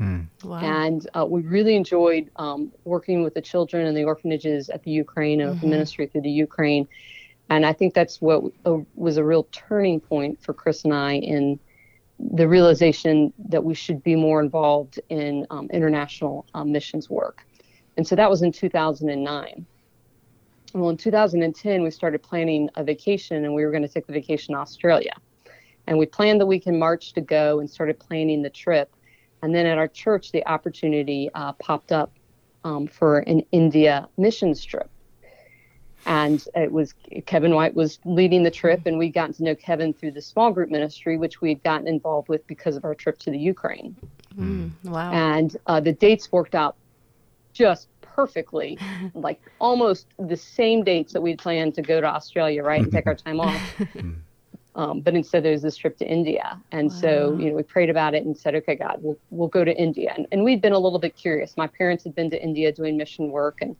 Mm. 0.00 0.28
Wow. 0.42 0.58
And 0.58 1.08
uh, 1.14 1.24
we 1.24 1.42
really 1.42 1.76
enjoyed 1.76 2.30
um, 2.36 2.72
working 2.84 3.22
with 3.22 3.34
the 3.34 3.40
children 3.40 3.86
and 3.86 3.96
the 3.96 4.04
orphanages 4.04 4.68
at 4.68 4.82
the 4.82 4.90
Ukraine 4.90 5.40
and 5.40 5.56
mm-hmm. 5.56 5.70
ministry 5.70 6.06
through 6.06 6.22
the 6.22 6.30
Ukraine. 6.30 6.88
And 7.50 7.64
I 7.64 7.72
think 7.72 7.94
that's 7.94 8.20
what 8.20 8.42
uh, 8.64 8.78
was 8.94 9.16
a 9.16 9.24
real 9.24 9.46
turning 9.52 10.00
point 10.00 10.42
for 10.42 10.52
Chris 10.52 10.84
and 10.84 10.94
I 10.94 11.14
in 11.14 11.58
the 12.18 12.48
realization 12.48 13.32
that 13.48 13.64
we 13.64 13.74
should 13.74 14.02
be 14.02 14.16
more 14.16 14.40
involved 14.40 15.00
in 15.08 15.46
um, 15.50 15.68
international 15.72 16.46
um, 16.54 16.72
missions 16.72 17.10
work. 17.10 17.44
And 17.96 18.06
so 18.06 18.16
that 18.16 18.30
was 18.30 18.42
in 18.42 18.52
2009. 18.52 19.66
Well, 20.74 20.90
in 20.90 20.96
2010, 20.96 21.82
we 21.82 21.90
started 21.90 22.22
planning 22.22 22.68
a 22.74 22.82
vacation 22.82 23.44
and 23.44 23.54
we 23.54 23.64
were 23.64 23.70
going 23.70 23.82
to 23.82 23.88
take 23.88 24.06
the 24.06 24.12
vacation 24.12 24.54
to 24.54 24.60
Australia. 24.60 25.14
And 25.86 25.98
we 25.98 26.06
planned 26.06 26.40
the 26.40 26.46
week 26.46 26.66
in 26.66 26.78
March 26.78 27.12
to 27.12 27.20
go 27.20 27.60
and 27.60 27.70
started 27.70 27.98
planning 27.98 28.42
the 28.42 28.50
trip. 28.50 28.94
And 29.44 29.54
then 29.54 29.66
at 29.66 29.76
our 29.76 29.88
church, 29.88 30.32
the 30.32 30.46
opportunity 30.46 31.30
uh, 31.34 31.52
popped 31.52 31.92
up 31.92 32.10
um, 32.64 32.86
for 32.86 33.18
an 33.20 33.42
India 33.52 34.08
missions 34.16 34.64
trip 34.64 34.90
and 36.06 36.46
it 36.54 36.70
was 36.70 36.94
Kevin 37.26 37.54
White 37.54 37.74
was 37.74 37.98
leading 38.04 38.42
the 38.42 38.50
trip, 38.50 38.86
and 38.86 38.98
we'd 38.98 39.14
gotten 39.14 39.34
to 39.34 39.42
know 39.42 39.54
Kevin 39.54 39.92
through 39.92 40.12
the 40.12 40.20
small 40.20 40.52
group 40.52 40.70
ministry, 40.70 41.16
which 41.16 41.40
we 41.40 41.48
had 41.48 41.62
gotten 41.62 41.88
involved 41.88 42.28
with 42.28 42.46
because 42.46 42.76
of 42.76 42.84
our 42.84 42.94
trip 42.94 43.18
to 43.20 43.30
the 43.30 43.38
Ukraine. 43.38 43.96
Mm, 44.36 44.70
wow! 44.84 45.12
And 45.12 45.56
uh, 45.66 45.80
the 45.80 45.92
dates 45.92 46.30
worked 46.30 46.54
out 46.54 46.76
just 47.52 47.88
perfectly, 48.02 48.78
like 49.14 49.40
almost 49.60 50.08
the 50.18 50.36
same 50.36 50.84
dates 50.84 51.12
that 51.12 51.22
we'd 51.22 51.38
planned 51.38 51.74
to 51.76 51.82
go 51.82 52.00
to 52.00 52.06
Australia, 52.06 52.62
right, 52.62 52.82
and 52.82 52.92
take 52.92 53.06
our 53.06 53.14
time 53.14 53.40
off. 53.40 53.60
Um, 54.76 55.00
but 55.00 55.14
instead, 55.14 55.44
there 55.44 55.52
was 55.52 55.62
this 55.62 55.76
trip 55.76 55.96
to 55.98 56.06
India, 56.06 56.60
and 56.72 56.90
wow. 56.90 56.96
so 56.96 57.38
you 57.38 57.50
know 57.50 57.56
we 57.56 57.62
prayed 57.62 57.90
about 57.90 58.14
it 58.14 58.24
and 58.24 58.36
said, 58.36 58.56
"Okay, 58.56 58.74
God, 58.74 58.98
we'll 59.00 59.18
we'll 59.30 59.48
go 59.48 59.64
to 59.64 59.72
India." 59.72 60.12
And, 60.16 60.26
and 60.32 60.42
we'd 60.42 60.60
been 60.60 60.72
a 60.72 60.78
little 60.78 60.98
bit 60.98 61.14
curious. 61.14 61.56
My 61.56 61.68
parents 61.68 62.02
had 62.02 62.14
been 62.14 62.28
to 62.30 62.42
India 62.42 62.72
doing 62.72 62.96
mission 62.96 63.30
work, 63.30 63.58
and 63.60 63.76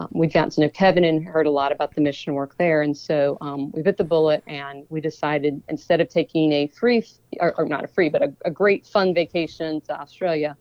um, 0.00 0.08
we'd 0.12 0.32
gotten 0.32 0.50
to 0.50 0.60
know 0.62 0.68
Kevin 0.70 1.04
and 1.04 1.22
heard 1.22 1.46
a 1.46 1.50
lot 1.50 1.72
about 1.72 1.94
the 1.94 2.00
mission 2.00 2.32
work 2.32 2.56
there. 2.56 2.80
And 2.80 2.96
so 2.96 3.36
um, 3.42 3.70
we 3.72 3.82
bit 3.82 3.98
the 3.98 4.04
bullet 4.04 4.42
and 4.46 4.86
we 4.88 4.98
decided 4.98 5.62
instead 5.68 6.00
of 6.00 6.08
taking 6.08 6.52
a 6.52 6.68
free, 6.68 7.04
or, 7.38 7.54
or 7.58 7.66
not 7.66 7.84
a 7.84 7.88
free, 7.88 8.08
but 8.08 8.22
a, 8.22 8.32
a, 8.46 8.50
great 8.50 8.86
fun 8.86 9.12
vacation 9.12 9.82
to 9.82 10.00
Australia, 10.00 10.56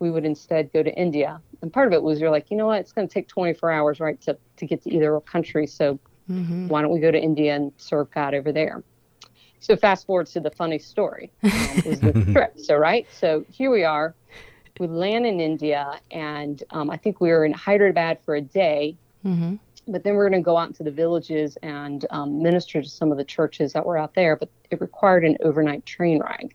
we 0.00 0.10
would 0.10 0.26
instead 0.26 0.70
go 0.74 0.82
to 0.82 0.94
India. 0.94 1.40
And 1.62 1.72
part 1.72 1.86
of 1.86 1.94
it 1.94 2.02
was 2.02 2.20
you're 2.20 2.30
like, 2.30 2.50
you 2.50 2.58
know 2.58 2.66
what, 2.66 2.80
it's 2.80 2.92
going 2.92 3.08
to 3.08 3.14
take 3.14 3.26
24 3.26 3.70
hours, 3.70 4.00
right, 4.00 4.20
to, 4.22 4.36
to 4.58 4.66
get 4.66 4.82
to 4.82 4.94
either 4.94 5.18
country. 5.20 5.66
So 5.66 5.98
mm-hmm. 6.30 6.68
why 6.68 6.82
don't 6.82 6.92
we 6.92 7.00
go 7.00 7.10
to 7.10 7.20
India 7.20 7.56
and 7.56 7.72
serve 7.78 8.10
God 8.10 8.34
over 8.34 8.52
there? 8.52 8.82
So 9.64 9.76
fast 9.76 10.06
forward 10.06 10.26
to 10.28 10.40
the 10.40 10.50
funny 10.50 10.78
story 10.78 11.32
um, 11.42 11.82
was 11.86 12.00
the 12.00 12.12
trip. 12.32 12.58
So 12.58 12.76
right, 12.76 13.06
so 13.10 13.44
here 13.50 13.70
we 13.70 13.82
are 13.82 14.14
we 14.80 14.86
land 14.86 15.26
in 15.26 15.40
India, 15.40 16.00
and 16.10 16.62
um, 16.70 16.90
I 16.90 16.96
think 16.96 17.20
we 17.20 17.30
were 17.30 17.44
in 17.44 17.52
Hyderabad 17.52 18.18
for 18.24 18.34
a 18.34 18.40
day. 18.40 18.96
Mm-hmm. 19.24 19.56
But 19.86 20.02
then 20.02 20.14
we 20.14 20.20
are 20.20 20.30
going 20.30 20.42
to 20.42 20.44
go 20.44 20.56
out 20.56 20.68
into 20.68 20.82
the 20.82 20.90
villages 20.90 21.58
and 21.62 22.06
um, 22.10 22.42
minister 22.42 22.82
to 22.82 22.88
some 22.88 23.12
of 23.12 23.18
the 23.18 23.24
churches 23.24 23.72
that 23.74 23.84
were 23.84 23.98
out 23.98 24.14
there. 24.14 24.34
But 24.34 24.48
it 24.70 24.80
required 24.80 25.24
an 25.24 25.36
overnight 25.42 25.84
train 25.84 26.20
ride. 26.20 26.54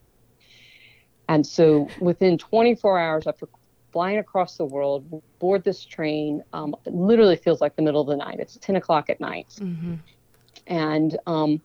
And 1.28 1.46
so 1.46 1.88
within 2.02 2.40
24 2.40 2.98
hours 2.98 3.28
after 3.28 3.48
flying 3.92 4.18
across 4.18 4.58
the 4.58 4.66
world, 4.66 5.22
board 5.38 5.64
this 5.64 5.86
train, 5.86 6.44
um, 6.54 6.76
it 6.86 6.94
literally 6.94 7.36
feels 7.36 7.62
like 7.62 7.76
the 7.76 7.84
middle 7.84 8.02
of 8.02 8.08
the 8.08 8.18
night. 8.18 8.40
It's 8.40 8.58
10 8.58 8.78
o'clock 8.78 9.12
at 9.12 9.20
night. 9.20 9.48
Mm-hmm. 9.60 9.96
And 10.66 11.18
um, 11.28 11.62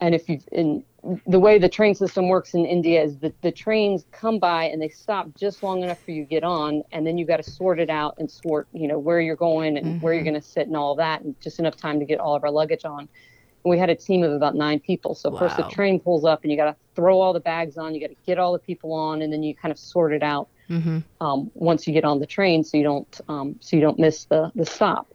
and 0.00 0.14
if 0.14 0.28
you've 0.28 0.48
in 0.52 0.84
the 1.26 1.38
way 1.38 1.58
the 1.58 1.68
train 1.68 1.94
system 1.94 2.28
works 2.28 2.54
in 2.54 2.66
India 2.66 3.02
is 3.02 3.18
that 3.18 3.40
the 3.42 3.52
trains 3.52 4.04
come 4.10 4.38
by 4.38 4.64
and 4.64 4.82
they 4.82 4.88
stop 4.88 5.28
just 5.36 5.62
long 5.62 5.82
enough 5.82 5.98
for 6.02 6.10
you 6.10 6.24
to 6.24 6.28
get 6.28 6.44
on, 6.44 6.82
and 6.92 7.06
then 7.06 7.16
you 7.16 7.24
got 7.24 7.36
to 7.36 7.48
sort 7.48 7.78
it 7.78 7.88
out 7.88 8.16
and 8.18 8.30
sort, 8.30 8.66
you 8.72 8.88
know, 8.88 8.98
where 8.98 9.20
you're 9.20 9.36
going 9.36 9.76
and 9.76 9.86
mm-hmm. 9.86 9.98
where 10.00 10.12
you're 10.12 10.22
mm-hmm. 10.22 10.32
going 10.32 10.42
to 10.42 10.46
sit 10.46 10.66
and 10.66 10.76
all 10.76 10.94
that, 10.96 11.22
and 11.22 11.40
just 11.40 11.58
enough 11.58 11.76
time 11.76 11.98
to 12.00 12.04
get 12.04 12.18
all 12.18 12.34
of 12.34 12.42
our 12.44 12.50
luggage 12.50 12.84
on. 12.84 13.00
And 13.00 13.70
we 13.70 13.78
had 13.78 13.90
a 13.90 13.94
team 13.94 14.22
of 14.22 14.32
about 14.32 14.54
nine 14.54 14.80
people. 14.80 15.14
So 15.14 15.30
wow. 15.30 15.38
first 15.38 15.56
the 15.56 15.62
train 15.64 16.00
pulls 16.00 16.24
up, 16.24 16.42
and 16.42 16.50
you 16.50 16.56
got 16.56 16.66
to 16.66 16.76
throw 16.94 17.20
all 17.20 17.32
the 17.32 17.40
bags 17.40 17.78
on, 17.78 17.94
you 17.94 18.00
got 18.00 18.08
to 18.08 18.16
get 18.26 18.38
all 18.38 18.52
the 18.52 18.58
people 18.58 18.92
on, 18.92 19.22
and 19.22 19.32
then 19.32 19.42
you 19.42 19.54
kind 19.54 19.70
of 19.70 19.78
sort 19.78 20.12
it 20.12 20.22
out 20.22 20.48
mm-hmm. 20.68 20.98
um, 21.20 21.50
once 21.54 21.86
you 21.86 21.92
get 21.92 22.04
on 22.04 22.18
the 22.18 22.26
train, 22.26 22.64
so 22.64 22.76
you 22.76 22.82
don't 22.82 23.20
um, 23.28 23.56
so 23.60 23.76
you 23.76 23.82
don't 23.82 23.98
miss 23.98 24.24
the 24.24 24.50
the 24.54 24.66
stop. 24.66 25.06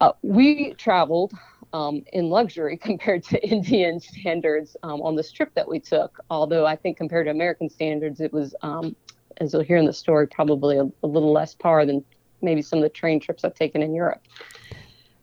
Uh, 0.00 0.12
we 0.22 0.74
traveled 0.74 1.32
um, 1.72 2.02
in 2.12 2.30
luxury 2.30 2.76
compared 2.82 3.22
to 3.24 3.42
Indian 3.46 4.00
standards 4.00 4.76
um, 4.82 5.00
on 5.02 5.16
this 5.16 5.30
trip 5.30 5.52
that 5.54 5.68
we 5.68 5.80
took. 5.80 6.20
Although 6.30 6.66
I 6.66 6.76
think 6.76 6.96
compared 6.96 7.26
to 7.26 7.30
American 7.30 7.68
standards, 7.68 8.20
it 8.20 8.32
was, 8.32 8.54
um, 8.62 8.96
as 9.38 9.52
you'll 9.52 9.62
hear 9.62 9.76
in 9.76 9.86
the 9.86 9.92
story, 9.92 10.26
probably 10.26 10.78
a, 10.78 10.84
a, 11.02 11.06
little 11.06 11.32
less 11.32 11.54
par 11.54 11.86
than 11.86 12.04
maybe 12.42 12.62
some 12.62 12.78
of 12.78 12.82
the 12.82 12.88
train 12.88 13.20
trips 13.20 13.44
I've 13.44 13.54
taken 13.54 13.82
in 13.82 13.94
Europe. 13.94 14.22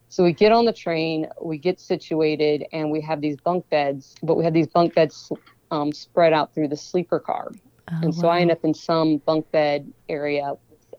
So 0.10 0.24
we 0.24 0.32
get 0.32 0.52
on 0.52 0.66
the 0.66 0.74
train, 0.74 1.28
we 1.42 1.58
get 1.58 1.80
situated, 1.80 2.66
and 2.72 2.90
we 2.90 3.02
have 3.02 3.20
these 3.20 3.36
bunk 3.38 3.70
beds, 3.70 4.16
but 4.24 4.36
we 4.36 4.46
had 4.46 4.54
these 4.54 4.68
bunk 4.68 4.96
beds 4.96 5.30
um, 5.72 5.92
spread 5.92 6.32
out 6.32 6.54
through 6.54 6.70
the 6.70 6.78
sleeper 6.78 7.20
car. 7.20 7.52
Oh, 7.92 8.00
and 8.02 8.16
so 8.16 8.28
wow. 8.28 8.34
I 8.34 8.40
end 8.40 8.52
up 8.52 8.64
in 8.64 8.74
some 8.74 9.18
bunk 9.18 9.52
bed 9.52 9.92
area 10.08 10.54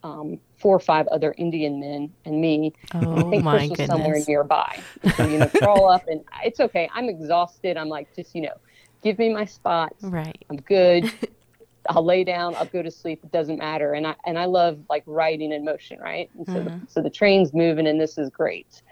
um, 0.07 0.39
four 0.57 0.77
or 0.77 0.81
five 0.81 1.07
other 1.09 1.35
Indian 1.37 1.81
men 1.81 2.13
and 2.25 2.41
me. 2.41 2.73
Oh 2.95 3.17
I 3.17 3.31
think 3.31 3.45
my 3.45 3.59
Chris 3.59 3.71
was 3.71 3.77
goodness. 3.79 3.87
somewhere 3.89 4.23
nearby. 4.29 4.81
So, 5.17 5.27
you 5.27 5.39
know, 5.39 5.49
crawl 5.49 5.91
up 5.91 6.07
and 6.09 6.23
it's 6.45 6.61
okay. 6.61 6.89
I'm 6.95 7.09
exhausted. 7.09 7.77
I'm 7.77 7.89
like, 7.89 8.15
just, 8.15 8.35
you 8.35 8.43
know, 8.43 8.55
give 9.03 9.19
me 9.19 9.33
my 9.33 9.45
spot. 9.45 9.95
Right. 10.03 10.45
I'm 10.49 10.59
good. 10.59 11.13
I'll 11.89 12.05
lay 12.05 12.25
down, 12.25 12.57
I'll 12.57 12.67
go 12.67 12.83
to 12.83 12.91
sleep. 12.91 13.21
It 13.23 13.31
doesn't 13.31 13.59
matter. 13.59 13.93
And 13.93 14.09
I, 14.09 14.15
and 14.27 14.39
I 14.39 14.47
love 14.47 14.79
like 14.89 15.05
riding 15.07 15.53
in 15.53 15.65
motion. 15.65 15.99
Right. 16.01 16.31
And 16.37 16.47
so, 16.47 16.53
mm-hmm. 16.53 16.65
the, 16.65 16.81
so 16.89 17.03
the 17.03 17.11
train's 17.11 17.53
moving 17.53 17.87
and 17.87 18.01
this 18.01 18.19
is 18.19 18.31
great. 18.31 18.83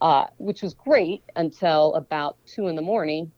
Uh, 0.00 0.26
which 0.38 0.62
was 0.62 0.74
great 0.74 1.22
until 1.36 1.94
about 1.94 2.36
two 2.46 2.68
in 2.68 2.76
the 2.76 2.82
morning. 2.82 3.30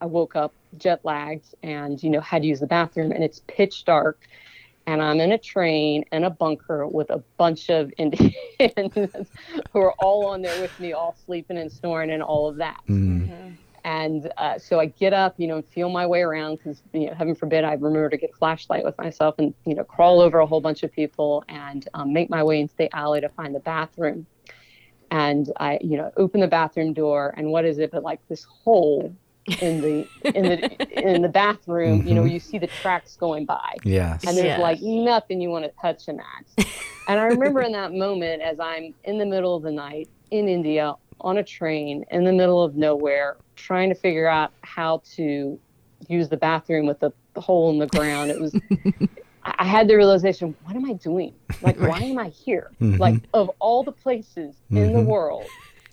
I 0.00 0.06
woke 0.06 0.36
up 0.36 0.52
jet 0.76 1.00
lagged 1.04 1.54
and, 1.62 2.02
you 2.02 2.10
know, 2.10 2.20
had 2.20 2.42
to 2.42 2.48
use 2.48 2.60
the 2.60 2.66
bathroom 2.66 3.12
and 3.12 3.24
it's 3.24 3.40
pitch 3.46 3.84
dark 3.84 4.26
and 4.86 5.02
I'm 5.02 5.20
in 5.20 5.32
a 5.32 5.38
train 5.38 6.04
in 6.12 6.24
a 6.24 6.30
bunker 6.30 6.86
with 6.86 7.10
a 7.10 7.22
bunch 7.36 7.68
of 7.70 7.92
Indians 7.98 9.28
who 9.72 9.80
are 9.80 9.92
all 9.98 10.26
on 10.26 10.42
there 10.42 10.60
with 10.60 10.78
me, 10.78 10.92
all 10.92 11.16
sleeping 11.24 11.58
and 11.58 11.70
snoring 11.70 12.10
and 12.10 12.22
all 12.22 12.48
of 12.48 12.56
that. 12.56 12.80
Mm-hmm. 12.88 13.54
And 13.84 14.32
uh, 14.36 14.58
so 14.58 14.80
I 14.80 14.86
get 14.86 15.12
up, 15.12 15.34
you 15.38 15.46
know, 15.46 15.56
and 15.56 15.64
feel 15.64 15.88
my 15.88 16.06
way 16.06 16.22
around 16.22 16.56
because, 16.56 16.82
you 16.92 17.06
know, 17.06 17.14
heaven 17.14 17.36
forbid 17.36 17.62
I 17.62 17.74
remember 17.74 18.08
to 18.10 18.16
get 18.16 18.30
a 18.30 18.36
flashlight 18.36 18.84
with 18.84 18.98
myself 18.98 19.36
and, 19.38 19.54
you 19.64 19.76
know, 19.76 19.84
crawl 19.84 20.20
over 20.20 20.40
a 20.40 20.46
whole 20.46 20.60
bunch 20.60 20.82
of 20.82 20.92
people 20.92 21.44
and 21.48 21.88
um, 21.94 22.12
make 22.12 22.28
my 22.28 22.42
way 22.42 22.60
into 22.60 22.74
the 22.76 22.94
alley 22.94 23.20
to 23.20 23.28
find 23.28 23.54
the 23.54 23.60
bathroom. 23.60 24.26
And 25.12 25.52
I, 25.60 25.78
you 25.80 25.96
know, 25.96 26.10
open 26.16 26.40
the 26.40 26.48
bathroom 26.48 26.94
door, 26.94 27.32
and 27.36 27.52
what 27.52 27.64
is 27.64 27.78
it 27.78 27.92
but 27.92 28.02
like 28.02 28.18
this 28.26 28.42
hole 28.42 29.14
in 29.60 29.80
the 29.80 30.08
in 30.34 30.44
the 30.44 31.14
in 31.14 31.22
the 31.22 31.28
bathroom? 31.28 32.00
Mm-hmm. 32.00 32.08
You 32.08 32.14
know, 32.14 32.22
mm-hmm. 32.22 32.30
you 32.30 32.40
see 32.40 32.58
the 32.58 32.66
tracks 32.66 33.16
going 33.16 33.44
by. 33.44 33.74
Yes. 33.84 34.24
And 34.26 34.36
there's 34.36 34.46
yes. 34.46 34.60
like 34.60 34.80
nothing 34.82 35.40
you 35.40 35.50
want 35.50 35.64
to 35.64 35.72
touch 35.80 36.08
in 36.08 36.16
that. 36.16 36.66
and 37.08 37.20
I 37.20 37.24
remember 37.24 37.62
in 37.62 37.72
that 37.72 37.92
moment 37.92 38.42
as 38.42 38.58
I'm 38.60 38.94
in 39.04 39.18
the 39.18 39.26
middle 39.26 39.56
of 39.56 39.62
the 39.62 39.72
night 39.72 40.08
in 40.30 40.48
India 40.48 40.94
on 41.20 41.38
a 41.38 41.42
train 41.42 42.04
in 42.10 42.24
the 42.24 42.32
middle 42.32 42.62
of 42.62 42.76
nowhere, 42.76 43.36
trying 43.56 43.88
to 43.88 43.94
figure 43.94 44.28
out 44.28 44.52
how 44.62 45.02
to 45.14 45.58
use 46.08 46.28
the 46.28 46.36
bathroom 46.36 46.86
with 46.86 47.00
the, 47.00 47.10
the 47.34 47.40
hole 47.40 47.70
in 47.70 47.78
the 47.78 47.86
ground. 47.86 48.30
It 48.30 48.40
was, 48.40 48.54
I 49.42 49.64
had 49.64 49.88
the 49.88 49.96
realization, 49.96 50.54
what 50.64 50.76
am 50.76 50.84
I 50.84 50.94
doing? 50.94 51.34
Like, 51.62 51.78
why 51.78 52.00
am 52.00 52.18
I 52.18 52.28
here? 52.28 52.70
Mm-hmm. 52.80 53.00
Like, 53.00 53.22
of 53.32 53.50
all 53.58 53.82
the 53.82 53.92
places 53.92 54.56
mm-hmm. 54.56 54.76
in 54.76 54.92
the 54.92 54.98
mm-hmm. 54.98 55.08
world, 55.08 55.46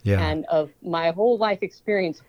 yeah. 0.04 0.20
and 0.20 0.44
of 0.46 0.70
my 0.82 1.10
whole 1.10 1.38
life 1.38 1.62
experience, 1.62 2.20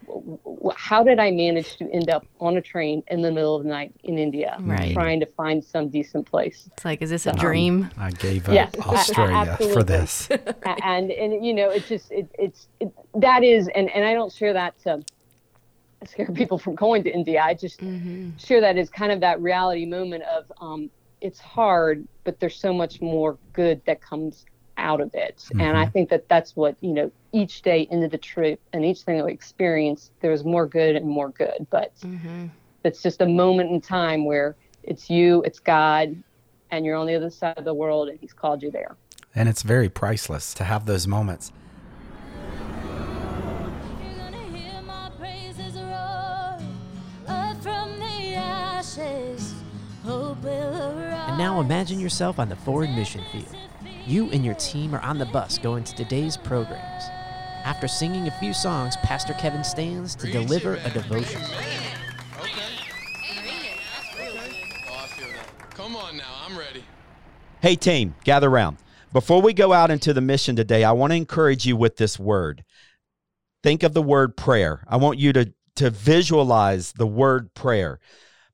how 0.75 1.03
did 1.03 1.20
I 1.20 1.29
manage 1.29 1.75
to 1.77 1.91
end 1.91 2.10
up 2.10 2.25
on 2.39 2.55
a 2.55 2.62
train 2.62 3.03
in 3.08 3.22
the 3.22 3.32
middle 3.32 3.55
of 3.55 3.63
the 3.63 3.70
night 3.70 3.94
in 4.03 4.17
India, 4.17 4.58
right. 4.62 4.94
trying 4.94 5.20
to 5.20 5.25
find 5.25 5.63
some 5.63 5.89
decent 5.89 6.25
place? 6.25 6.70
It's 6.74 6.86
like, 6.86 7.01
is 7.01 7.10
this 7.10 7.27
a 7.27 7.32
um, 7.32 7.38
dream? 7.38 7.89
I 7.98 8.12
gave 8.12 8.48
up 8.48 8.55
yes, 8.55 8.74
Australia 8.79 9.58
for 9.74 9.84
this. 9.84 10.29
and 10.84 11.12
and 11.12 11.46
you 11.46 11.53
know, 11.53 11.70
it 11.70 11.86
just 11.86 12.12
it, 12.12 12.34
it's 12.39 12.70
it, 12.79 12.91
that 13.13 13.44
is, 13.44 13.67
and 13.75 13.89
and 13.89 14.05
I 14.05 14.13
don't 14.13 14.32
share 14.32 14.53
that 14.53 14.79
to 14.84 15.03
scare 16.05 16.32
people 16.34 16.58
from 16.58 16.75
going 16.75 17.03
to 17.03 17.12
India. 17.12 17.41
I 17.41 17.53
just 17.53 17.82
mm-hmm. 17.82 18.38
share 18.38 18.62
that 18.62 18.77
as 18.77 18.89
kind 18.89 19.12
of 19.12 19.20
that 19.20 19.41
reality 19.41 19.86
moment 19.86 20.24
of 20.24 20.50
um, 20.62 20.89
it's 21.20 21.39
hard, 21.39 22.08
but 22.24 22.39
there's 22.39 22.55
so 22.55 22.72
much 22.72 23.01
more 23.01 23.38
good 23.51 23.82
that 23.86 24.01
comes 24.01 24.46
out 24.77 25.01
of 25.01 25.13
it. 25.13 25.38
Mm-hmm. 25.38 25.62
And 25.62 25.77
I 25.77 25.84
mm-hmm. 25.84 25.91
think 25.91 26.10
that 26.10 26.27
that's 26.29 26.55
what, 26.55 26.75
you 26.82 26.94
know, 26.94 27.12
each 27.32 27.62
day 27.62 27.88
into 27.91 28.08
the 28.08 28.17
trip 28.17 28.60
and 28.74 28.86
each 28.86 29.01
thing 29.01 29.17
that 29.17 29.25
we 29.25 29.32
experience, 29.32 30.12
there's 30.22 30.44
more 30.44 30.65
good 30.65 30.96
and 30.96 31.08
more 31.08 31.29
good. 31.29 31.67
But 31.70 31.94
mm-hmm. 32.01 32.48
it's 32.84 33.01
just 33.01 33.22
a 33.22 33.27
moment 33.27 33.72
in 33.72 33.82
time 33.82 34.25
where 34.25 34.55
it's 34.84 35.10
you, 35.10 35.41
it's 35.44 35.60
God, 35.60 36.15
and 36.72 36.86
you're 36.86 36.96
on 36.96 37.08
the 37.08 37.15
other 37.15 37.29
side 37.29 37.58
of 37.58 37.65
the 37.65 37.74
world 37.74 38.10
and 38.10 38.20
He's 38.20 38.34
called 38.34 38.62
you 38.62 38.72
there. 38.72 38.96
And 39.34 39.50
it's 39.50 39.63
very 39.63 39.89
priceless 39.89 40.53
to 40.55 40.63
have 40.63 40.86
those 40.86 41.08
moments. 41.08 41.51
And 51.36 51.44
now 51.44 51.60
imagine 51.60 52.00
yourself 52.00 52.39
on 52.39 52.48
the 52.48 52.55
forward 52.55 52.89
mission 52.91 53.22
field. 53.32 53.53
You 54.07 54.29
and 54.29 54.45
your 54.45 54.53
team 54.53 54.93
are 54.93 55.01
on 55.01 55.17
the 55.17 55.25
bus 55.25 55.57
going 55.57 55.83
to 55.83 55.95
today's 55.95 56.38
programs. 56.38 57.05
After 57.63 57.88
singing 57.88 58.27
a 58.27 58.31
few 58.39 58.53
songs, 58.53 58.95
Pastor 58.97 59.33
Kevin 59.33 59.63
stands 59.63 60.13
to 60.17 60.31
deliver 60.31 60.75
a 60.75 60.89
devotion. 60.91 61.41
Okay. 62.39 62.55
Come 65.71 65.95
on 65.95 66.17
now, 66.17 66.24
I'm 66.45 66.55
ready. 66.55 66.83
Hey, 67.62 67.75
team, 67.75 68.13
gather 68.24 68.47
round. 68.47 68.77
Before 69.12 69.41
we 69.41 69.53
go 69.53 69.74
out 69.74 69.89
into 69.89 70.13
the 70.13 70.21
mission 70.21 70.55
today, 70.55 70.83
I 70.83 70.91
want 70.91 71.12
to 71.12 71.17
encourage 71.17 71.65
you 71.65 71.75
with 71.75 71.97
this 71.97 72.19
word. 72.19 72.63
Think 73.63 73.81
of 73.81 73.95
the 73.95 74.03
word 74.03 74.38
prayer. 74.38 74.83
I 74.88 74.97
want 74.97 75.17
you 75.17 75.33
to, 75.33 75.51
to 75.77 75.89
visualize 75.89 76.91
the 76.91 77.07
word 77.07 77.55
prayer. 77.55 78.00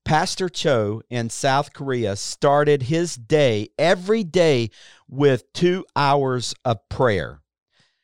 Pastor 0.05 0.49
Cho 0.49 1.01
in 1.09 1.29
South 1.29 1.73
Korea 1.73 2.15
started 2.15 2.83
his 2.83 3.15
day 3.15 3.69
every 3.77 4.23
day 4.23 4.69
with 5.07 5.51
two 5.53 5.85
hours 5.95 6.53
of 6.65 6.87
prayer. 6.89 7.41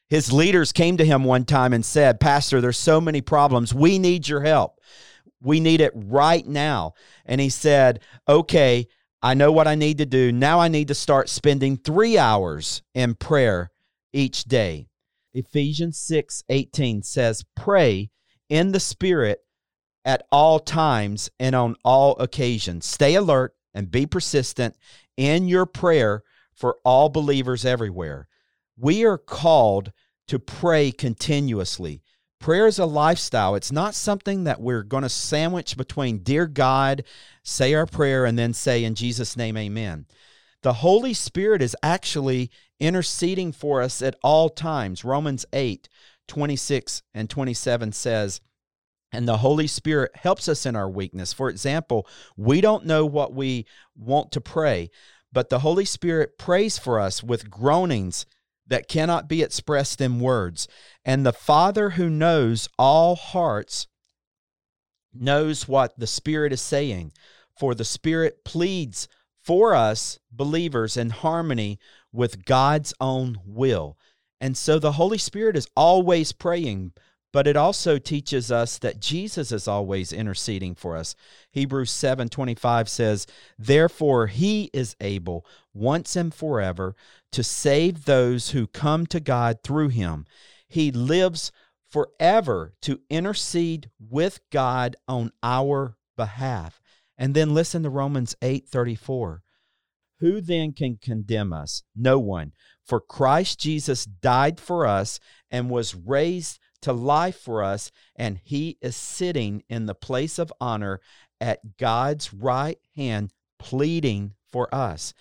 His 0.10 0.32
leaders 0.32 0.72
came 0.72 0.98
to 0.98 1.06
him 1.06 1.24
one 1.24 1.44
time 1.44 1.74
and 1.74 1.86
said, 1.86 2.20
Pastor, 2.20 2.62
there's 2.62 2.78
so 2.78 3.02
many 3.02 3.22
problems. 3.22 3.74
We 3.74 4.00
need 4.00 4.28
your 4.28 4.42
help. 4.42 4.80
We 5.42 5.60
need 5.60 5.82
it 5.82 5.92
right 5.96 6.46
now. 6.48 6.94
And 7.26 7.42
he 7.42 7.50
said, 7.50 8.00
Okay, 8.28 8.88
I 9.22 9.34
know 9.34 9.52
what 9.52 9.68
I 9.68 9.76
need 9.76 9.98
to 9.98 10.06
do. 10.06 10.32
Now 10.32 10.60
I 10.60 10.68
need 10.68 10.88
to 10.88 10.96
start 10.96 11.30
spending 11.30 11.78
three 11.78 12.18
hours 12.18 12.82
in 12.94 13.16
prayer 13.16 13.72
each 14.14 14.46
day. 14.46 14.88
Ephesians 15.34 16.00
6 16.00 16.44
18 16.50 17.04
says, 17.04 17.44
Pray 17.56 18.10
in 18.50 18.72
the 18.72 18.80
Spirit 18.80 19.42
at 20.08 20.26
all 20.32 20.58
times 20.58 21.30
and 21.38 21.54
on 21.54 21.76
all 21.84 22.16
occasions. 22.18 22.86
Stay 22.86 23.14
alert 23.16 23.54
and 23.74 23.92
be 23.92 24.06
persistent 24.06 24.76
in 25.18 25.50
your 25.50 25.66
prayer 25.66 26.24
for 26.56 26.78
all 26.86 27.10
believers 27.10 27.66
everywhere. 27.66 28.30
We 28.78 29.06
are 29.06 29.18
called 29.18 29.92
to 30.30 30.40
pray 30.40 30.92
continuously. 30.92 32.02
Prayer 32.40 32.68
is 32.68 32.80
a 32.80 32.86
lifestyle. 32.86 33.56
It's 33.56 33.72
not 33.72 33.96
something 33.96 34.46
that 34.46 34.62
we're 34.62 34.84
going 34.84 35.04
to 35.04 35.10
sandwich 35.10 35.76
between, 35.76 36.20
Dear 36.20 36.48
God, 36.48 37.04
say 37.44 37.74
our 37.74 37.86
prayer, 37.86 38.26
and 38.26 38.40
then 38.40 38.54
say, 38.54 38.86
In 38.86 38.96
Jesus' 38.96 39.36
name, 39.36 39.58
amen. 39.58 40.06
The 40.64 40.74
Holy 40.74 41.14
Spirit 41.14 41.62
is 41.62 41.76
actually 41.84 42.50
interceding 42.80 43.52
for 43.52 43.82
us 43.82 44.02
at 44.02 44.16
all 44.24 44.50
times. 44.50 45.04
Romans 45.04 45.46
8, 45.52 45.90
26 46.28 47.04
and 47.14 47.30
27 47.30 47.92
says, 47.92 48.40
and 49.12 49.28
the 49.28 49.38
Holy 49.38 49.68
Spirit 49.68 50.12
helps 50.16 50.48
us 50.48 50.66
in 50.66 50.76
our 50.76 50.90
weakness. 50.90 51.34
For 51.34 51.50
example, 51.50 52.08
we 52.36 52.62
don't 52.62 52.86
know 52.86 53.06
what 53.06 53.34
we 53.34 53.66
want 53.96 54.32
to 54.34 54.42
pray, 54.42 54.90
but 55.32 55.50
the 55.50 55.60
Holy 55.60 55.86
Spirit 55.86 56.38
prays 56.38 56.78
for 56.78 57.00
us 57.00 57.24
with 57.24 57.50
groanings 57.50 58.26
that 58.68 58.88
cannot 58.88 59.30
be 59.30 59.42
expressed 59.42 60.02
in 60.02 60.20
words. 60.20 60.68
And 61.06 61.26
the 61.26 61.34
Father 61.34 61.92
who 61.92 62.10
knows 62.10 62.68
all 62.78 63.16
hearts 63.16 63.88
knows 65.14 65.68
what 65.68 65.98
the 65.98 66.08
Spirit 66.08 66.52
is 66.52 66.62
saying, 66.62 67.14
for 67.58 67.74
the 67.74 67.86
Spirit 67.86 68.44
pleads 68.44 69.08
for 69.42 69.74
us 69.74 70.20
believers 70.32 70.98
in 70.98 71.10
harmony 71.10 71.80
with 72.12 72.46
God's 72.46 72.94
own 73.00 73.40
will. 73.46 73.98
And 74.42 74.58
so 74.58 74.78
the 74.78 74.94
Holy 74.94 75.18
Spirit 75.18 75.56
is 75.56 75.70
always 75.76 76.34
praying 76.34 76.92
but 77.38 77.46
it 77.46 77.56
also 77.56 78.00
teaches 78.00 78.52
us 78.52 78.80
that 78.80 79.00
Jesus 79.00 79.52
is 79.52 79.68
always 79.68 80.12
interceding 80.12 80.74
for 80.74 80.98
us. 80.98 81.14
Hebrews 81.52 81.92
7:25 81.92 82.90
says, 82.90 83.28
"Therefore 83.60 84.26
he 84.26 84.72
is 84.74 84.96
able 85.00 85.46
once 85.72 86.16
and 86.16 86.34
forever 86.34 86.96
to 87.32 87.44
save 87.44 88.06
those 88.06 88.50
who 88.50 88.66
come 88.66 89.06
to 89.06 89.20
God 89.20 89.60
through 89.62 89.90
him. 89.90 90.26
He 90.68 90.92
lives 90.92 91.52
forever 91.88 92.74
to 92.82 93.02
intercede 93.08 93.92
with 94.00 94.40
God 94.50 94.96
on 95.08 95.32
our 95.44 95.96
behalf." 96.16 96.82
And 97.20 97.36
then 97.36 97.54
listen 97.54 97.84
to 97.84 97.92
Romans 97.92 98.36
8:34. 98.42 99.44
Who 100.22 100.42
then 100.42 100.74
can 100.74 100.98
condemn 100.98 101.54
us? 101.54 101.84
No 101.96 102.18
one. 102.18 102.54
For 102.84 103.00
Christ 103.00 103.60
Jesus 103.60 104.06
died 104.06 104.60
for 104.60 104.88
us 104.88 105.20
and 105.52 105.70
was 105.70 105.94
raised 105.94 106.58
to 106.82 106.94
life 106.94 107.38
for 107.38 107.64
us, 107.64 107.92
and 108.16 108.40
he 108.44 108.78
is 108.82 108.96
sitting 108.96 109.64
in 109.70 109.86
the 109.86 109.96
place 109.96 110.40
of 110.40 110.54
honor 110.60 111.00
at 111.40 111.78
God's 111.78 112.34
right 112.34 112.80
hand, 112.96 113.32
pleading 113.60 114.34
for 114.52 114.74
us. 114.74 115.14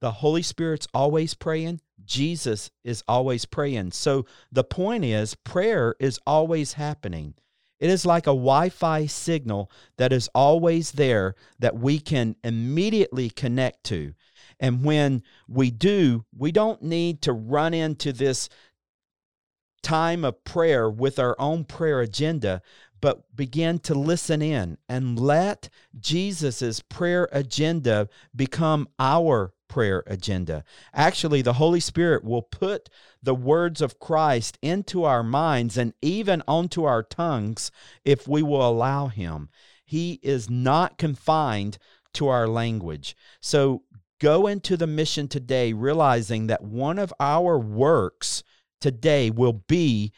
The 0.00 0.10
Holy 0.10 0.42
Spirit's 0.42 0.88
always 0.92 1.34
praying. 1.34 1.80
Jesus 2.04 2.70
is 2.82 3.02
always 3.08 3.44
praying. 3.46 3.92
So 3.92 4.26
the 4.52 4.64
point 4.64 5.04
is, 5.04 5.34
prayer 5.34 5.94
is 5.98 6.20
always 6.26 6.74
happening. 6.74 7.34
It 7.80 7.90
is 7.90 8.06
like 8.06 8.26
a 8.26 8.30
Wi 8.30 8.68
Fi 8.68 9.06
signal 9.06 9.70
that 9.96 10.12
is 10.12 10.28
always 10.34 10.92
there 10.92 11.34
that 11.58 11.76
we 11.76 11.98
can 11.98 12.36
immediately 12.44 13.30
connect 13.30 13.84
to. 13.84 14.14
And 14.60 14.84
when 14.84 15.22
we 15.48 15.70
do, 15.70 16.24
we 16.36 16.52
don't 16.52 16.82
need 16.82 17.22
to 17.22 17.32
run 17.32 17.74
into 17.74 18.12
this 18.12 18.48
time 19.84 20.24
of 20.24 20.42
prayer 20.42 20.90
with 20.90 21.18
our 21.20 21.36
own 21.38 21.64
prayer 21.64 22.00
agenda, 22.00 22.62
but 23.00 23.36
begin 23.36 23.78
to 23.78 23.94
listen 23.94 24.40
in 24.42 24.78
and 24.88 25.20
let 25.20 25.68
Jesus' 26.00 26.80
prayer 26.80 27.28
agenda 27.30 28.08
become 28.34 28.88
our 28.98 29.52
prayer 29.68 30.02
agenda. 30.06 30.64
Actually, 30.94 31.42
the 31.42 31.54
Holy 31.54 31.80
Spirit 31.80 32.24
will 32.24 32.42
put 32.42 32.88
the 33.22 33.34
words 33.34 33.80
of 33.82 33.98
Christ 33.98 34.58
into 34.62 35.04
our 35.04 35.22
minds 35.22 35.76
and 35.76 35.92
even 36.00 36.42
onto 36.48 36.84
our 36.84 37.02
tongues 37.02 37.70
if 38.04 38.26
we 38.26 38.42
will 38.42 38.66
allow 38.66 39.08
Him. 39.08 39.50
He 39.84 40.18
is 40.22 40.48
not 40.48 40.96
confined 40.96 41.76
to 42.14 42.28
our 42.28 42.48
language. 42.48 43.16
So 43.40 43.82
go 44.18 44.46
into 44.46 44.76
the 44.76 44.86
mission 44.86 45.28
today 45.28 45.72
realizing 45.72 46.46
that 46.46 46.62
one 46.62 46.98
of 46.98 47.12
our 47.20 47.58
works 47.58 48.42
today 48.84 49.30
will 49.30 49.54
be 49.54 50.12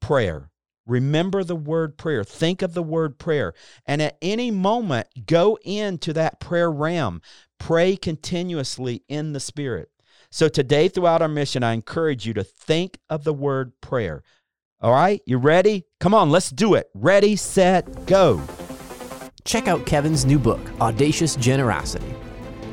prayer. 0.00 0.48
Remember 0.86 1.44
the 1.44 1.54
word 1.54 1.98
prayer. 1.98 2.24
Think 2.24 2.62
of 2.62 2.72
the 2.72 2.82
word 2.82 3.18
prayer. 3.18 3.52
And 3.84 4.00
at 4.00 4.16
any 4.22 4.50
moment, 4.50 5.08
go 5.26 5.58
into 5.64 6.14
that 6.14 6.40
prayer 6.40 6.70
realm. 6.70 7.20
Pray 7.58 7.96
continuously 7.96 9.04
in 9.06 9.34
the 9.34 9.38
Spirit. 9.38 9.90
So 10.30 10.48
today, 10.48 10.88
throughout 10.88 11.20
our 11.20 11.28
mission, 11.28 11.62
I 11.62 11.74
encourage 11.74 12.26
you 12.26 12.32
to 12.32 12.42
think 12.42 12.98
of 13.10 13.24
the 13.24 13.34
word 13.34 13.78
prayer. 13.82 14.22
All 14.80 14.92
right, 14.92 15.20
you 15.26 15.36
ready? 15.36 15.84
Come 15.98 16.14
on, 16.14 16.30
let's 16.30 16.48
do 16.48 16.72
it. 16.72 16.88
Ready, 16.94 17.36
set, 17.36 18.06
go. 18.06 18.40
Check 19.44 19.68
out 19.68 19.84
Kevin's 19.84 20.24
new 20.24 20.38
book, 20.38 20.60
Audacious 20.80 21.36
Generosity. 21.36 22.14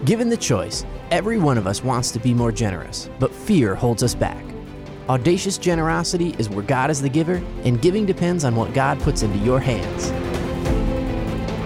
Given 0.06 0.30
the 0.30 0.38
choice, 0.38 0.86
every 1.12 1.38
one 1.38 1.58
of 1.58 1.68
us 1.68 1.84
wants 1.84 2.12
to 2.12 2.20
be 2.20 2.34
more 2.34 2.54
generous, 2.54 3.10
but 3.20 3.36
fear 3.36 3.76
holds 3.76 4.04
us 4.04 4.16
back. 4.16 4.57
Audacious 5.10 5.58
generosity 5.58 6.36
is 6.38 6.50
where 6.50 6.64
God 6.64 6.90
is 6.90 7.02
the 7.02 7.08
giver, 7.08 7.42
and 7.64 7.82
giving 7.82 8.06
depends 8.06 8.44
on 8.44 8.58
what 8.58 8.74
God 8.74 9.00
puts 9.00 9.24
into 9.24 9.38
your 9.38 9.62
hands. 9.62 10.10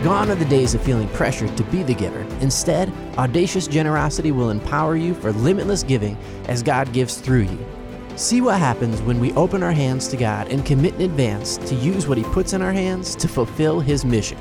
Gone 0.03 0.29
are 0.29 0.35
the 0.35 0.45
days 0.45 0.75
of 0.75 0.83
feeling 0.83 1.09
pressured 1.09 1.57
to 1.57 1.63
be 1.65 1.81
the 1.81 1.95
giver. 1.95 2.21
Instead, 2.41 2.93
audacious 3.17 3.67
generosity 3.67 4.31
will 4.31 4.51
empower 4.51 4.95
you 4.95 5.15
for 5.15 5.31
limitless 5.31 5.81
giving 5.81 6.15
as 6.47 6.61
God 6.61 6.93
gives 6.93 7.17
through 7.17 7.41
you. 7.41 7.65
See 8.15 8.41
what 8.41 8.59
happens 8.59 9.01
when 9.01 9.19
we 9.19 9.33
open 9.33 9.63
our 9.63 9.71
hands 9.71 10.07
to 10.09 10.17
God 10.17 10.49
and 10.49 10.63
commit 10.63 10.93
in 10.95 11.01
advance 11.01 11.57
to 11.57 11.73
use 11.73 12.07
what 12.07 12.19
He 12.19 12.23
puts 12.25 12.53
in 12.53 12.61
our 12.61 12.73
hands 12.73 13.15
to 13.15 13.27
fulfill 13.27 13.79
His 13.79 14.05
mission. 14.05 14.37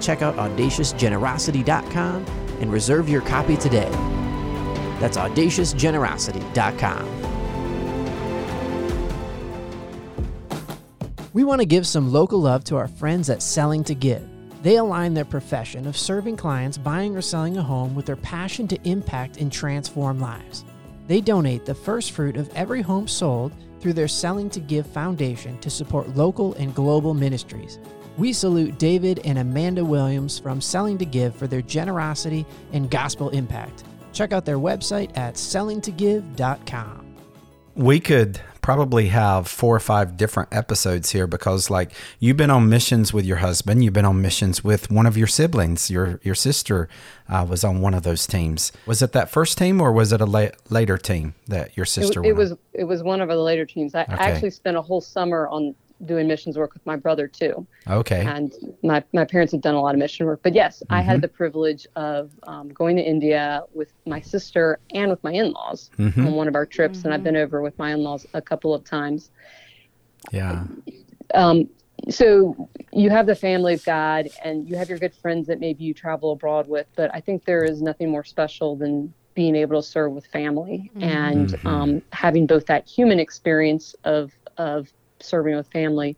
Check 0.00 0.22
out 0.22 0.36
audaciousgenerosity.com 0.36 2.24
and 2.60 2.72
reserve 2.72 3.10
your 3.10 3.22
copy 3.22 3.58
today. 3.58 3.90
That's 5.00 5.18
audaciousgenerosity.com. 5.18 7.17
We 11.38 11.44
want 11.44 11.60
to 11.60 11.66
give 11.66 11.86
some 11.86 12.12
local 12.12 12.40
love 12.40 12.64
to 12.64 12.74
our 12.74 12.88
friends 12.88 13.30
at 13.30 13.44
Selling 13.44 13.84
to 13.84 13.94
Give. 13.94 14.28
They 14.64 14.74
align 14.74 15.14
their 15.14 15.24
profession 15.24 15.86
of 15.86 15.96
serving 15.96 16.36
clients 16.36 16.76
buying 16.76 17.16
or 17.16 17.22
selling 17.22 17.56
a 17.56 17.62
home 17.62 17.94
with 17.94 18.06
their 18.06 18.16
passion 18.16 18.66
to 18.66 18.78
impact 18.82 19.36
and 19.36 19.52
transform 19.52 20.18
lives. 20.18 20.64
They 21.06 21.20
donate 21.20 21.64
the 21.64 21.76
first 21.76 22.10
fruit 22.10 22.36
of 22.36 22.52
every 22.56 22.82
home 22.82 23.06
sold 23.06 23.52
through 23.78 23.92
their 23.92 24.08
Selling 24.08 24.50
to 24.50 24.58
Give 24.58 24.84
Foundation 24.84 25.56
to 25.60 25.70
support 25.70 26.16
local 26.16 26.54
and 26.54 26.74
global 26.74 27.14
ministries. 27.14 27.78
We 28.16 28.32
salute 28.32 28.80
David 28.80 29.20
and 29.24 29.38
Amanda 29.38 29.84
Williams 29.84 30.40
from 30.40 30.60
Selling 30.60 30.98
to 30.98 31.04
Give 31.04 31.32
for 31.36 31.46
their 31.46 31.62
generosity 31.62 32.46
and 32.72 32.90
gospel 32.90 33.30
impact. 33.30 33.84
Check 34.12 34.32
out 34.32 34.44
their 34.44 34.58
website 34.58 35.16
at 35.16 35.34
sellingtogive.com. 35.34 37.14
We 37.76 38.00
could 38.00 38.40
probably 38.68 39.08
have 39.08 39.48
four 39.48 39.74
or 39.74 39.80
five 39.80 40.14
different 40.18 40.46
episodes 40.52 41.12
here 41.12 41.26
because 41.26 41.70
like 41.70 41.90
you've 42.20 42.36
been 42.36 42.50
on 42.50 42.68
missions 42.68 43.14
with 43.14 43.24
your 43.24 43.38
husband 43.38 43.82
you've 43.82 43.94
been 43.94 44.04
on 44.04 44.20
missions 44.20 44.62
with 44.62 44.90
one 44.90 45.06
of 45.06 45.16
your 45.16 45.26
siblings 45.26 45.90
your 45.90 46.20
your 46.22 46.34
sister 46.34 46.86
uh, 47.30 47.46
was 47.48 47.64
on 47.64 47.80
one 47.80 47.94
of 47.94 48.02
those 48.02 48.26
teams 48.26 48.70
was 48.84 49.00
it 49.00 49.12
that 49.12 49.30
first 49.30 49.56
team 49.56 49.80
or 49.80 49.90
was 49.90 50.12
it 50.12 50.20
a 50.20 50.26
la- 50.26 50.48
later 50.68 50.98
team 50.98 51.32
that 51.46 51.74
your 51.78 51.86
sister 51.86 52.22
it, 52.22 52.28
it 52.28 52.36
was 52.36 52.52
on? 52.52 52.58
it 52.74 52.84
was 52.84 53.02
one 53.02 53.22
of 53.22 53.28
the 53.28 53.36
later 53.36 53.64
teams 53.64 53.94
i 53.94 54.02
Okay. 54.02 54.12
actually 54.18 54.50
spent 54.50 54.76
a 54.76 54.82
whole 54.82 55.00
summer 55.00 55.48
on 55.48 55.74
doing 56.04 56.28
missions 56.28 56.56
work 56.56 56.72
with 56.74 56.84
my 56.86 56.94
brother 56.96 57.26
too. 57.26 57.66
Okay. 57.88 58.24
And 58.24 58.52
my, 58.82 59.02
my 59.12 59.24
parents 59.24 59.52
had 59.52 59.60
done 59.62 59.74
a 59.74 59.80
lot 59.80 59.94
of 59.94 59.98
mission 59.98 60.26
work. 60.26 60.40
But 60.42 60.54
yes 60.54 60.82
i 60.90 61.00
Mm-hmm. 61.00 61.08
had 61.10 61.20
the 61.20 61.28
privilege 61.28 61.86
of 61.96 62.30
um, 62.44 62.68
going 62.68 62.96
to 62.96 63.02
india 63.02 63.62
with 63.74 63.92
my 64.06 64.20
sister 64.20 64.78
and 64.94 65.10
with 65.10 65.22
my 65.24 65.32
in-laws 65.32 65.90
Mm-hmm. 65.98 66.26
on 66.26 66.32
one 66.34 66.48
of 66.48 66.54
our 66.54 66.66
trips. 66.66 67.04
And 67.04 67.12
i've 67.12 67.24
been 67.24 67.36
over 67.36 67.62
with 67.62 67.76
my 67.78 67.92
in-laws 67.92 68.26
a 68.34 68.40
couple 68.42 68.72
of 68.74 68.84
times. 68.84 69.30
Yeah. 70.32 70.66
Um, 71.34 71.68
so 72.08 72.68
you 72.92 73.10
have 73.10 73.26
the 73.26 73.34
family 73.34 73.74
of 73.74 73.84
god 73.84 74.28
and 74.44 74.68
you 74.68 74.76
have 74.76 74.88
your 74.88 74.98
good 74.98 75.14
friends 75.14 75.46
that 75.48 75.58
maybe 75.58 75.82
you 75.84 75.92
travel 75.92 76.30
abroad 76.32 76.68
with 76.68 76.86
but 76.94 77.10
i 77.12 77.20
think 77.20 77.44
there 77.44 77.64
is 77.64 77.82
nothing 77.82 78.08
more 78.08 78.22
special 78.24 78.76
than 78.76 79.12
being 79.34 79.56
able 79.56 79.80
to 79.82 79.86
serve 79.86 80.12
with 80.12 80.26
family 80.26 80.90
and 81.00 81.48
Mm-hmm. 81.50 81.66
um, 81.66 82.02
having 82.12 82.46
both 82.46 82.66
that 82.66 82.88
human 82.88 83.18
experience 83.18 83.94
of 84.04 84.32
of 84.58 84.92
serving 85.20 85.56
with 85.56 85.66
family 85.68 86.16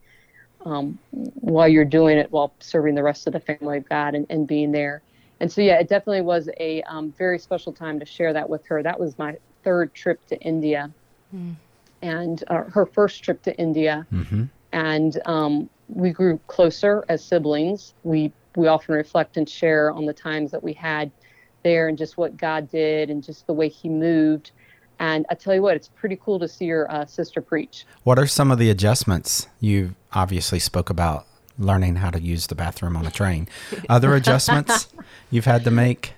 um, 0.66 0.98
while 1.10 1.68
you're 1.68 1.84
doing 1.84 2.18
it 2.18 2.30
while 2.30 2.52
serving 2.60 2.94
the 2.94 3.02
rest 3.02 3.26
of 3.26 3.32
the 3.32 3.40
family 3.40 3.78
of 3.78 3.88
God 3.88 4.14
and, 4.14 4.26
and 4.30 4.46
being 4.46 4.72
there. 4.72 5.02
And 5.40 5.50
so, 5.50 5.62
yeah, 5.62 5.78
it 5.78 5.88
definitely 5.88 6.20
was 6.20 6.50
a 6.58 6.82
um, 6.82 7.12
very 7.16 7.38
special 7.38 7.72
time 7.72 7.98
to 7.98 8.06
share 8.06 8.32
that 8.34 8.48
with 8.48 8.66
her. 8.66 8.82
That 8.82 9.00
was 9.00 9.18
my 9.18 9.38
third 9.64 9.94
trip 9.94 10.24
to 10.26 10.38
India 10.40 10.92
and 12.02 12.44
uh, 12.48 12.64
her 12.64 12.86
first 12.86 13.22
trip 13.22 13.42
to 13.42 13.56
India. 13.56 14.06
mm-hmm. 14.12 14.44
And 14.72 15.20
um, 15.24 15.70
we 15.88 16.10
grew 16.10 16.38
closer 16.46 17.04
as 17.08 17.24
siblings. 17.24 17.94
We, 18.04 18.32
we 18.54 18.68
often 18.68 18.94
reflect 18.94 19.36
and 19.36 19.48
share 19.48 19.90
on 19.90 20.06
the 20.06 20.12
times 20.12 20.50
that 20.52 20.62
we 20.62 20.72
had 20.74 21.10
there 21.64 21.88
and 21.88 21.98
just 21.98 22.16
what 22.16 22.36
God 22.36 22.70
did 22.70 23.10
and 23.10 23.22
just 23.22 23.46
the 23.46 23.52
way 23.52 23.68
He 23.68 23.88
moved. 23.88 24.52
And 25.00 25.26
I 25.30 25.34
tell 25.34 25.54
you 25.54 25.62
what, 25.62 25.74
it's 25.76 25.88
pretty 25.88 26.18
cool 26.22 26.38
to 26.38 26.46
see 26.46 26.66
your 26.66 26.88
uh, 26.92 27.04
sister 27.06 27.40
preach. 27.40 27.86
what 28.04 28.18
are 28.18 28.26
some 28.26 28.50
of 28.52 28.58
the 28.58 28.70
adjustments 28.70 29.48
you 29.58 29.94
obviously 30.12 30.58
spoke 30.58 30.90
about 30.90 31.26
learning 31.58 31.96
how 31.96 32.10
to 32.10 32.20
use 32.20 32.46
the 32.46 32.54
bathroom 32.54 32.96
on 32.96 33.04
a 33.06 33.10
train 33.10 33.48
other 33.88 34.14
adjustments 34.14 34.88
you've 35.30 35.44
had 35.44 35.64
to 35.64 35.70
make 35.70 36.14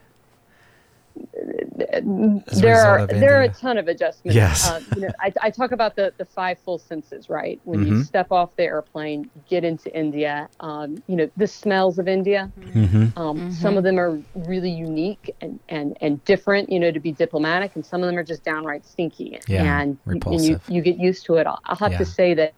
As 2.47 2.61
there 2.61 2.81
are 2.85 2.99
of 3.01 3.09
there 3.09 3.37
are 3.39 3.43
a 3.43 3.49
ton 3.49 3.77
of 3.79 3.89
adjustments. 3.89 4.35
Yes. 4.37 4.69
Uh, 4.69 4.81
you 4.95 5.03
know, 5.03 5.09
I, 5.21 5.33
I 5.43 5.51
talk 5.51 5.73
about 5.73 5.97
the 5.97 6.13
the 6.17 6.25
five 6.25 6.59
full 6.59 6.79
senses, 6.79 7.29
right? 7.29 7.61
When 7.65 7.81
Mm-hmm. 7.83 7.97
you 7.97 8.05
step 8.05 8.31
off 8.31 8.55
the 8.57 8.63
airplane, 8.65 9.29
get 9.49 9.65
into 9.65 9.95
India. 9.97 10.49
Um, 10.61 11.03
you 11.09 11.17
know, 11.17 11.29
the 11.37 11.47
smells 11.47 11.99
of 11.99 12.07
India. 12.07 12.51
mm-hmm. 12.61 13.19
Um, 13.19 13.51
Some 13.51 13.77
of 13.77 13.83
them 13.83 13.99
are 13.99 14.19
really 14.35 14.71
unique 14.71 15.35
and, 15.41 15.59
and, 15.69 15.97
and 16.01 16.25
different, 16.25 16.71
you 16.71 16.79
know, 16.79 16.93
to 16.93 17.01
be 17.01 17.11
diplomatic, 17.13 17.73
and 17.75 17.85
some 17.85 18.03
of 18.03 18.07
them 18.07 18.17
are 18.17 18.23
just 18.25 18.45
downright 18.45 18.87
stinky. 18.87 19.39
Yeah, 19.49 19.63
and, 19.81 19.81
and 19.81 19.99
you, 20.07 20.13
repulsive. 20.13 20.63
you 20.69 20.81
get 20.83 20.97
used 20.99 21.25
to 21.27 21.37
it. 21.37 21.47
I'll, 21.47 21.61
I'll 21.65 21.77
have 21.77 21.93
Yeah. 21.93 21.99
to 21.99 22.05
say 22.05 22.35
that 22.35 22.55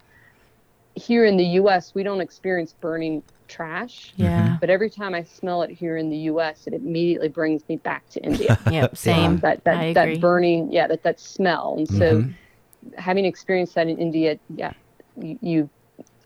here 0.94 1.24
in 1.24 1.36
the 1.38 1.44
U.S., 1.62 1.94
we 1.94 2.02
don't 2.02 2.20
experience 2.20 2.74
burning 2.80 3.22
trash. 3.48 4.12
Yeah. 4.16 4.56
But 4.60 4.70
every 4.70 4.90
time 4.90 5.14
I 5.14 5.22
smell 5.22 5.62
it 5.62 5.70
here 5.70 5.96
in 5.96 6.08
the 6.10 6.16
U.S., 6.32 6.66
it 6.66 6.74
immediately 6.74 7.28
brings 7.28 7.62
me 7.68 7.76
back 7.76 8.08
to 8.10 8.20
India. 8.22 8.58
Yep. 8.70 8.96
Same. 9.08 9.38
that 9.38 9.60
I 9.66 9.92
that, 9.92 10.02
agree. 10.02 10.14
that 10.14 10.20
burning, 10.20 10.72
yeah, 10.72 10.86
that 10.86 11.02
that 11.02 11.20
smell. 11.20 11.74
And 11.78 11.88
so, 11.88 12.22
Mhm. 12.22 12.34
having 12.96 13.24
experienced 13.24 13.74
that 13.76 13.88
in 13.88 13.98
India, 13.98 14.38
yeah, 14.56 14.72
you, 15.20 15.38
you 15.42 15.70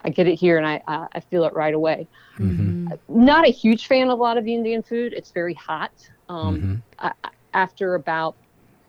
I 0.03 0.09
get 0.09 0.27
it 0.27 0.35
here, 0.35 0.57
and 0.57 0.65
I 0.65 0.81
I 0.87 1.07
I 1.13 1.19
feel 1.19 1.43
it 1.45 1.53
right 1.53 1.73
away. 1.73 2.07
Mm-hmm. 2.37 2.93
Not 3.09 3.45
a 3.45 3.51
huge 3.51 3.87
fan 3.87 4.09
of 4.09 4.17
a 4.17 4.21
lot 4.21 4.37
of 4.37 4.45
the 4.45 4.53
Indian 4.53 4.81
food. 4.81 5.13
It's 5.13 5.31
very 5.31 5.53
hot. 5.53 5.91
Um, 6.29 6.55
Mm-hmm. 6.57 6.75
I, 6.99 7.11
I- 7.23 7.29
after 7.53 7.95
about 7.95 8.35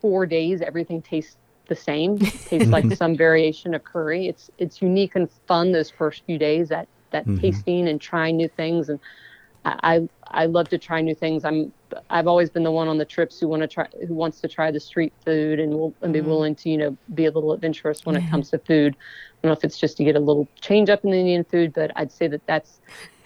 four 0.01 0.27
days, 0.27 0.61
everything 0.61 1.01
tastes 1.03 1.37
the 1.67 1.75
same. 1.75 2.19
tastes 2.51 2.69
like 2.69 2.93
some 2.93 3.17
variation 3.17 3.75
of 3.75 3.83
curry. 3.85 4.29
It's 4.29 4.51
it's 4.59 4.81
unique 4.83 5.17
and 5.17 5.29
fun 5.49 5.73
those 5.73 5.91
first 5.91 6.23
few 6.27 6.39
days. 6.39 6.69
That 6.69 6.87
that 7.11 7.27
Mm-hmm. 7.27 7.41
tasting 7.41 7.89
and 7.89 8.01
trying 8.01 8.37
new 8.37 8.49
things 8.49 8.89
and 8.89 8.99
I, 9.65 9.79
I 9.83 10.09
I 10.33 10.47
love 10.47 10.69
to 10.71 10.79
try 10.79 11.01
new 11.01 11.15
things. 11.15 11.45
I'm 11.45 11.73
I've 12.09 12.27
always 12.27 12.51
been 12.51 12.63
the 12.63 12.71
one 12.71 12.89
on 12.89 12.99
the 12.99 13.05
trips 13.05 13.39
who 13.41 13.49
want 13.49 13.63
to 13.63 13.69
try 13.69 13.87
who 14.07 14.15
wants 14.15 14.41
to 14.41 14.49
try 14.49 14.71
the 14.71 14.81
street 14.81 15.13
food 15.25 15.59
and 15.61 15.75
will 15.75 15.95
and 16.03 16.13
be 16.13 16.21
willing 16.21 16.55
to 16.57 16.71
you 16.71 16.79
know 16.79 16.97
be 17.15 17.27
a 17.27 17.31
little 17.31 17.53
adventurous 17.53 18.07
when 18.07 18.17
it 18.17 18.29
comes 18.31 18.51
to 18.51 18.59
food. 18.59 18.95
I 18.97 19.37
don't 19.43 19.51
know 19.51 19.57
if 19.59 19.65
it's 19.65 19.79
just 19.79 19.97
to 19.99 20.05
get 20.05 20.17
a 20.17 20.21
little 20.21 20.49
change 20.61 20.89
up 20.89 21.05
in 21.05 21.11
the 21.11 21.19
Indian 21.19 21.45
food, 21.45 21.73
but 21.75 21.91
I'd 21.97 22.13
say 22.13 22.27
that 22.29 22.47
that's 22.47 22.81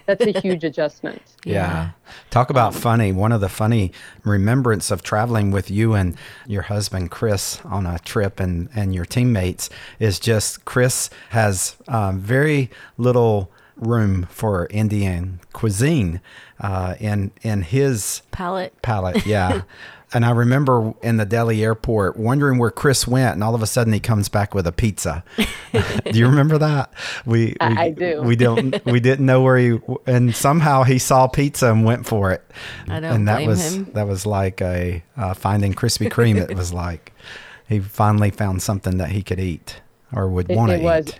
that's 0.07 0.25
a 0.25 0.39
huge 0.39 0.63
adjustment. 0.71 1.21
Yeah. 1.45 1.91
Talk 2.29 2.49
about 2.49 2.73
funny. 2.73 3.11
One 3.11 3.31
of 3.31 3.41
the 3.41 3.49
funny 3.49 3.91
remembrance 4.23 4.91
of 4.91 5.03
traveling 5.03 5.51
with 5.51 5.69
you 5.71 5.93
and 5.93 6.15
your 6.47 6.63
husband, 6.63 7.11
Chris, 7.11 7.61
on 7.65 7.85
a 7.85 7.99
trip 7.99 8.39
and, 8.39 8.69
and 8.75 8.93
your 8.93 9.05
teammates 9.05 9.69
is 9.99 10.19
just 10.19 10.65
Chris 10.65 11.09
has 11.29 11.75
um, 11.87 12.19
very 12.19 12.69
little 12.97 13.51
room 13.77 14.27
for 14.29 14.67
Indian 14.69 15.39
cuisine 15.53 16.21
uh, 16.61 16.95
in, 16.99 17.31
in 17.41 17.61
his 17.61 18.21
Palette. 18.31 18.81
palate. 18.81 19.25
Yeah. 19.25 19.63
and 20.13 20.23
I 20.25 20.31
remember 20.31 20.93
in 21.01 21.17
the 21.17 21.25
Delhi 21.25 21.63
airport 21.63 22.15
wondering 22.17 22.57
where 22.57 22.71
Chris 22.71 23.05
went, 23.07 23.33
and 23.33 23.43
all 23.43 23.53
of 23.55 23.61
a 23.61 23.67
sudden 23.67 23.91
he 23.91 23.99
comes 23.99 24.29
back 24.29 24.53
with 24.53 24.65
a 24.65 24.71
pizza. 24.71 25.23
do 25.73 26.17
you 26.17 26.27
remember 26.27 26.57
that? 26.57 26.93
We, 27.25 27.47
we 27.47 27.55
I- 27.59 27.83
I 27.85 27.89
do. 27.89 28.21
We 28.21 28.35
don't. 28.35 28.75
We 28.85 28.99
didn't 28.99 29.25
know 29.25 29.41
where 29.41 29.57
he, 29.57 29.79
and 30.07 30.33
somehow 30.33 30.83
he 30.83 30.99
saw 30.99 31.27
pizza 31.27 31.71
and 31.71 31.83
went 31.83 32.05
for 32.05 32.31
it. 32.31 32.43
I 32.87 32.99
don't 32.99 33.11
and 33.13 33.27
that 33.27 33.37
blame 33.37 33.49
was 33.49 33.75
him. 33.75 33.85
that 33.93 34.07
was 34.07 34.25
like 34.25 34.61
a 34.61 35.03
uh, 35.17 35.33
finding 35.33 35.73
Krispy 35.73 36.09
Kreme. 36.09 36.37
it 36.49 36.55
was 36.55 36.71
like 36.71 37.11
he 37.67 37.79
finally 37.79 38.29
found 38.31 38.61
something 38.61 38.97
that 38.99 39.09
he 39.09 39.21
could 39.21 39.39
eat 39.39 39.81
or 40.13 40.29
would 40.29 40.47
want 40.49 40.71
to 40.71 40.77
eat. 40.77 40.83
was. 40.83 41.13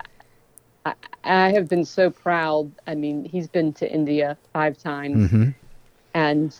I 1.23 1.51
have 1.51 1.67
been 1.67 1.85
so 1.85 2.09
proud. 2.09 2.71
I 2.87 2.95
mean, 2.95 3.25
he's 3.25 3.47
been 3.47 3.73
to 3.73 3.91
India 3.91 4.37
five 4.53 4.77
times, 4.77 5.35
Mm-hmm. 5.35 5.49
and 6.13 6.57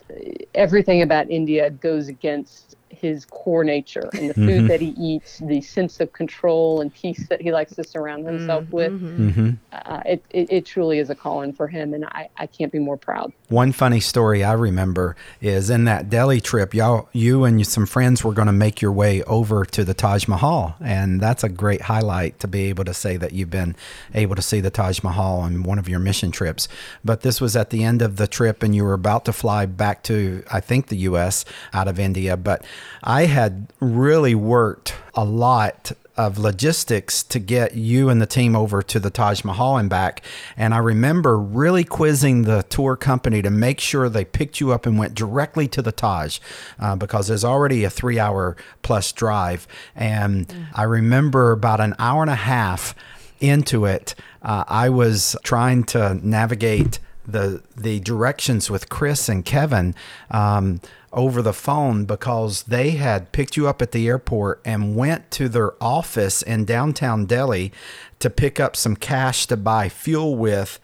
everything 0.53 1.01
about 1.01 1.29
India 1.29 1.69
goes 1.69 2.07
against 2.07 2.75
his 2.95 3.25
core 3.25 3.63
nature 3.63 4.09
and 4.13 4.29
the 4.29 4.33
food 4.33 4.45
Mm-hmm. 4.55 4.67
that 4.67 4.79
he 4.79 4.89
eats, 4.97 5.39
the 5.39 5.59
sense 5.61 5.99
of 5.99 6.13
control 6.13 6.79
and 6.79 6.93
peace 6.93 7.27
that 7.27 7.41
he 7.41 7.51
likes 7.51 7.75
to 7.75 7.83
surround 7.83 8.25
himself 8.25 8.69
with. 8.71 8.91
Mm-hmm. 8.91 9.51
Uh, 9.71 10.01
it, 10.05 10.23
it, 10.29 10.51
it 10.51 10.65
truly 10.65 10.99
is 10.99 11.09
a 11.09 11.15
calling 11.15 11.51
for 11.51 11.67
him, 11.67 11.93
and 11.93 12.05
I, 12.05 12.29
I 12.37 12.47
can't 12.47 12.71
be 12.71 12.79
more 12.79 12.95
proud. 12.95 13.33
One 13.49 13.71
funny 13.71 13.99
story 13.99 14.43
I 14.43 14.53
remember 14.53 15.15
is 15.41 15.69
in 15.69 15.83
that 15.85 16.09
Delhi 16.09 16.39
trip, 16.39 16.73
y'all, 16.73 17.09
you 17.11 17.43
and 17.43 17.65
some 17.67 17.85
friends 17.85 18.23
were 18.23 18.33
going 18.33 18.45
to 18.47 18.53
make 18.53 18.81
your 18.81 18.91
way 18.91 19.23
over 19.23 19.65
to 19.65 19.83
the 19.83 19.93
Taj 19.93 20.27
Mahal, 20.27 20.75
and 20.79 21.19
that's 21.19 21.43
a 21.43 21.49
great 21.49 21.81
highlight 21.81 22.39
to 22.39 22.47
be 22.47 22.65
able 22.69 22.85
to 22.85 22.93
say 22.93 23.17
that 23.17 23.33
you've 23.33 23.49
been 23.49 23.75
able 24.13 24.35
to 24.35 24.41
see 24.41 24.61
the 24.61 24.69
Taj 24.71 25.03
Mahal 25.03 25.39
on 25.39 25.63
one 25.63 25.79
of 25.79 25.89
your 25.89 25.99
mission 25.99 26.31
trips. 26.31 26.67
But 27.03 27.21
this 27.21 27.41
was 27.41 27.55
at 27.55 27.71
the 27.71 27.83
end 27.83 28.01
of 28.01 28.15
the 28.15 28.27
trip, 28.27 28.63
and 28.63 28.75
you 28.75 28.83
were 28.83 28.93
about 28.93 29.25
to 29.25 29.33
fly 29.33 29.65
back 29.65 30.03
to, 30.03 30.43
I 30.51 30.59
think, 30.61 30.87
the 30.87 30.97
U.S. 30.97 31.45
out 31.73 31.87
of 31.87 31.99
India. 31.99 32.37
But 32.37 32.63
I 33.03 33.25
had 33.25 33.67
really 33.79 34.35
worked 34.35 34.95
a 35.13 35.25
lot 35.25 35.91
of 36.17 36.37
logistics 36.37 37.23
to 37.23 37.39
get 37.39 37.75
you 37.75 38.09
and 38.09 38.21
the 38.21 38.25
team 38.25 38.55
over 38.55 38.81
to 38.81 38.99
the 38.99 39.09
Taj 39.09 39.43
Mahal 39.43 39.77
and 39.77 39.89
back. 39.89 40.21
And 40.55 40.73
I 40.73 40.77
remember 40.77 41.37
really 41.37 41.83
quizzing 41.83 42.43
the 42.43 42.63
tour 42.63 42.95
company 42.95 43.41
to 43.41 43.49
make 43.49 43.79
sure 43.79 44.07
they 44.07 44.23
picked 44.23 44.61
you 44.61 44.71
up 44.71 44.85
and 44.85 44.97
went 44.97 45.13
directly 45.13 45.67
to 45.69 45.81
the 45.81 45.91
Taj 45.91 46.39
uh, 46.79 46.95
because 46.95 47.27
there's 47.27 47.43
already 47.43 47.83
a 47.83 47.89
three 47.89 48.17
hour 48.17 48.55
plus 48.81 49.11
drive. 49.11 49.67
And 49.95 50.53
I 50.73 50.83
remember 50.83 51.51
about 51.51 51.81
an 51.81 51.95
hour 51.99 52.21
and 52.21 52.31
a 52.31 52.35
half 52.35 52.95
into 53.41 53.85
it, 53.85 54.15
uh, 54.41 54.63
I 54.67 54.89
was 54.89 55.35
trying 55.43 55.83
to 55.85 56.15
navigate 56.25 56.99
the 57.27 57.61
the 57.75 57.99
directions 57.99 58.69
with 58.69 58.89
Chris 58.89 59.27
and 59.29 59.43
Kevin 59.45 59.95
um, 60.31 60.79
over 61.11 61.41
the 61.41 61.53
phone 61.53 62.05
because 62.05 62.63
they 62.63 62.91
had 62.91 63.31
picked 63.31 63.55
you 63.57 63.67
up 63.67 63.81
at 63.81 63.91
the 63.91 64.07
airport 64.07 64.61
and 64.65 64.95
went 64.95 65.31
to 65.31 65.47
their 65.49 65.81
office 65.83 66.41
in 66.41 66.65
downtown 66.65 67.25
Delhi 67.25 67.71
to 68.19 68.29
pick 68.29 68.59
up 68.59 68.75
some 68.75 68.95
cash 68.95 69.45
to 69.47 69.57
buy 69.57 69.89
fuel 69.89 70.35
with 70.35 70.79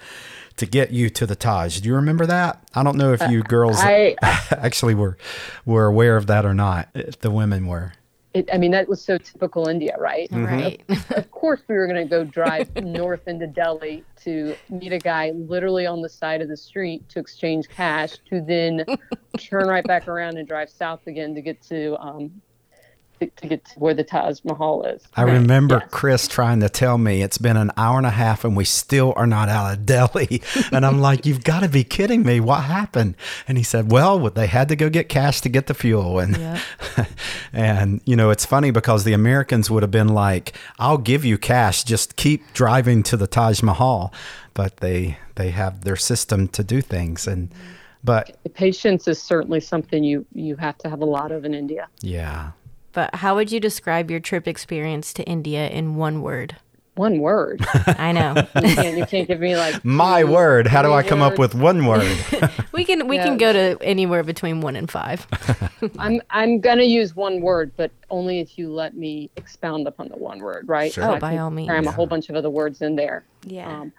to 0.58 0.66
get 0.66 0.92
you 0.92 1.10
to 1.10 1.26
the 1.26 1.36
Taj. 1.36 1.80
Do 1.80 1.90
you 1.90 1.96
remember 1.96 2.26
that? 2.26 2.62
I 2.76 2.84
don't 2.84 2.98
know 2.98 3.14
if 3.14 3.22
you 3.30 3.42
girls 3.44 3.78
I- 3.80 4.16
actually 4.52 4.94
were 4.96 5.18
were 5.66 5.86
aware 5.86 6.18
of 6.18 6.28
that 6.28 6.46
or 6.46 6.54
not. 6.54 6.88
The 6.94 7.32
women 7.32 7.68
were. 7.68 7.94
It, 8.34 8.50
I 8.54 8.58
mean, 8.58 8.72
that 8.72 8.88
was 8.88 9.04
so 9.04 9.18
typical 9.18 9.68
India, 9.68 9.96
right? 10.00 10.30
Right. 10.32 10.82
of 11.12 11.30
course 11.32 11.62
we 11.68 11.76
were 11.76 11.86
going 11.86 12.02
to 12.02 12.10
go 12.10 12.24
drive 12.24 12.74
north 12.84 13.28
into 13.28 13.48
Delhi 13.48 14.06
to 14.24 14.56
meet 14.70 14.94
a 14.94 15.00
guy 15.00 15.32
literally 15.32 15.86
on 15.86 16.02
the 16.02 16.10
side 16.10 16.42
of 16.42 16.48
the 16.48 16.56
street 16.56 17.08
to 17.10 17.20
exchange 17.20 17.68
cash, 17.68 18.14
to 18.30 18.42
then 18.42 18.86
turn 19.38 19.68
right 19.68 19.84
back 19.84 20.08
around 20.08 20.38
and 20.38 20.48
drive 20.48 20.70
south 20.70 21.08
again 21.08 21.36
to 21.36 21.42
get 21.42 21.62
to 21.64 21.98
um, 22.00 22.32
to, 23.22 23.42
to 23.42 23.48
get 23.48 23.64
to 23.66 23.80
where 23.80 23.94
the 23.94 24.04
Taj 24.04 24.40
Mahal 24.44 24.84
is. 24.84 25.04
I 25.16 25.22
remember 25.24 25.80
Yes. 25.82 25.90
Chris 25.92 26.28
trying 26.28 26.60
to 26.62 26.70
tell 26.70 26.98
me 26.98 27.22
it's 27.22 27.38
been 27.38 27.58
an 27.58 27.72
hour 27.78 27.98
and 27.98 28.06
a 28.08 28.12
half 28.12 28.44
and 28.44 28.56
we 28.58 28.66
still 28.66 29.14
are 29.16 29.28
not 29.28 29.48
out 29.50 29.74
of 29.74 29.86
Delhi. 29.86 30.42
And 30.72 30.86
I'm 30.86 31.00
like, 31.00 31.26
you've 31.26 31.44
got 31.44 31.62
to 31.62 31.70
be 31.70 31.84
kidding 31.84 32.24
me. 32.24 32.40
What 32.40 32.64
happened? 32.64 33.16
And 33.48 33.58
he 33.58 33.64
said, 33.64 33.92
well, 33.92 34.20
they 34.30 34.48
had 34.48 34.70
to 34.70 34.76
go 34.76 34.90
get 34.90 35.10
cash 35.10 35.42
to 35.42 35.50
get 35.50 35.68
the 35.68 35.74
fuel. 35.74 36.20
And, 36.20 36.38
Yeah. 36.38 36.60
and 37.54 38.02
you 38.06 38.16
know, 38.16 38.30
it's 38.30 38.46
funny 38.46 38.72
because 38.72 39.04
the 39.04 39.14
Americans 39.14 39.70
would 39.70 39.84
have 39.84 39.92
been 39.92 40.10
like, 40.10 40.54
I'll 40.80 40.98
give 40.98 41.26
you 41.26 41.38
cash. 41.38 41.84
Just 41.84 42.16
keep 42.16 42.54
driving 42.54 43.04
to 43.04 43.18
the 43.18 43.28
Taj 43.28 43.62
Mahal. 43.62 44.14
But 44.54 44.78
they, 44.78 45.18
they 45.36 45.52
have 45.52 45.84
their 45.84 45.96
system 45.96 46.48
to 46.50 46.64
do 46.64 46.82
things. 46.82 47.28
And, 47.28 47.50
but 48.04 48.38
Patience 48.54 49.08
is 49.08 49.22
certainly 49.22 49.60
something 49.60 50.04
you 50.04 50.26
you 50.34 50.56
have 50.56 50.78
to 50.80 50.90
have 50.90 51.02
a 51.02 51.06
lot 51.06 51.32
of 51.32 51.46
in 51.46 51.54
India. 51.54 51.88
yeah. 52.02 52.52
But 52.94 53.16
how 53.16 53.36
would 53.36 53.52
you 53.52 53.60
describe 53.60 54.12
your 54.12 54.20
trip 54.20 54.48
experience 54.48 55.14
to 55.14 55.24
India 55.24 55.70
in 55.70 55.96
one 55.96 56.22
word? 56.22 56.58
One 56.96 57.20
word. 57.20 57.66
I 57.88 58.12
know. 58.12 58.36
you, 58.56 58.76
can't, 58.76 58.98
you 58.98 59.06
can't 59.06 59.28
give 59.28 59.40
me 59.40 59.56
like 59.56 59.84
My 59.86 60.22
two, 60.22 60.28
word. 60.28 60.68
How 60.68 60.82
do 60.82 60.92
I 60.92 61.04
come 61.04 61.22
up 61.22 61.40
with 61.40 61.56
one 61.56 61.86
word? 61.86 62.18
We 62.74 62.86
can 62.86 63.08
we 63.08 63.18
can 63.18 63.38
go 63.38 63.54
to 63.54 63.78
anywhere 63.82 64.24
between 64.24 64.62
one 64.62 64.76
and 64.76 64.90
five. 64.90 65.28
I'm 66.00 66.22
I'm 66.32 66.60
gonna 66.60 66.84
use 66.84 67.16
one 67.16 67.42
word, 67.42 67.72
but 67.78 67.92
only 68.10 68.40
if 68.40 68.58
you 68.58 68.72
let 68.72 68.96
me 68.96 69.30
expound 69.36 69.88
upon 69.88 70.08
the 70.08 70.16
one 70.18 70.40
word, 70.40 70.68
right? 70.68 70.92
Sure. 70.92 71.04
Oh, 71.04 71.14
I 71.14 71.20
by 71.20 71.38
all 71.38 71.52
means. 71.52 71.70
cram 71.70 71.86
a 71.86 71.92
whole 71.92 72.08
bunch 72.08 72.30
of 72.30 72.36
other 72.36 72.50
words 72.50 72.82
in 72.82 72.96
there. 72.96 73.24
Yeah. 73.46 73.82
Um, 73.82 73.94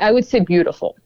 I 0.00 0.10
would 0.10 0.26
say 0.26 0.40
beautiful, 0.40 0.96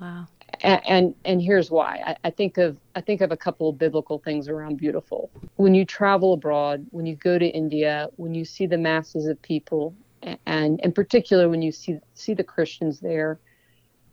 wow. 0.00 0.26
And 0.62 1.14
and, 1.24 1.42
here's 1.42 1.70
why. 1.70 2.02
I, 2.06 2.16
I 2.24 2.30
think 2.30 2.58
of 2.58 2.76
I 2.94 3.00
think 3.00 3.20
of 3.20 3.32
a 3.32 3.36
couple 3.36 3.68
of 3.68 3.78
biblical 3.78 4.18
things 4.18 4.48
around 4.48 4.76
beautiful. 4.76 5.30
When 5.56 5.74
you 5.74 5.84
travel 5.84 6.32
abroad, 6.34 6.86
when 6.90 7.06
you 7.06 7.16
go 7.16 7.38
to 7.38 7.46
India, 7.46 8.08
when 8.16 8.34
you 8.34 8.44
see 8.44 8.66
the 8.66 8.78
masses 8.78 9.26
of 9.26 9.40
people, 9.42 9.94
and 10.46 10.80
in 10.80 10.92
particular 10.92 11.48
when 11.48 11.62
you 11.62 11.72
see 11.72 11.98
see 12.14 12.34
the 12.34 12.44
Christians 12.44 13.00
there, 13.00 13.38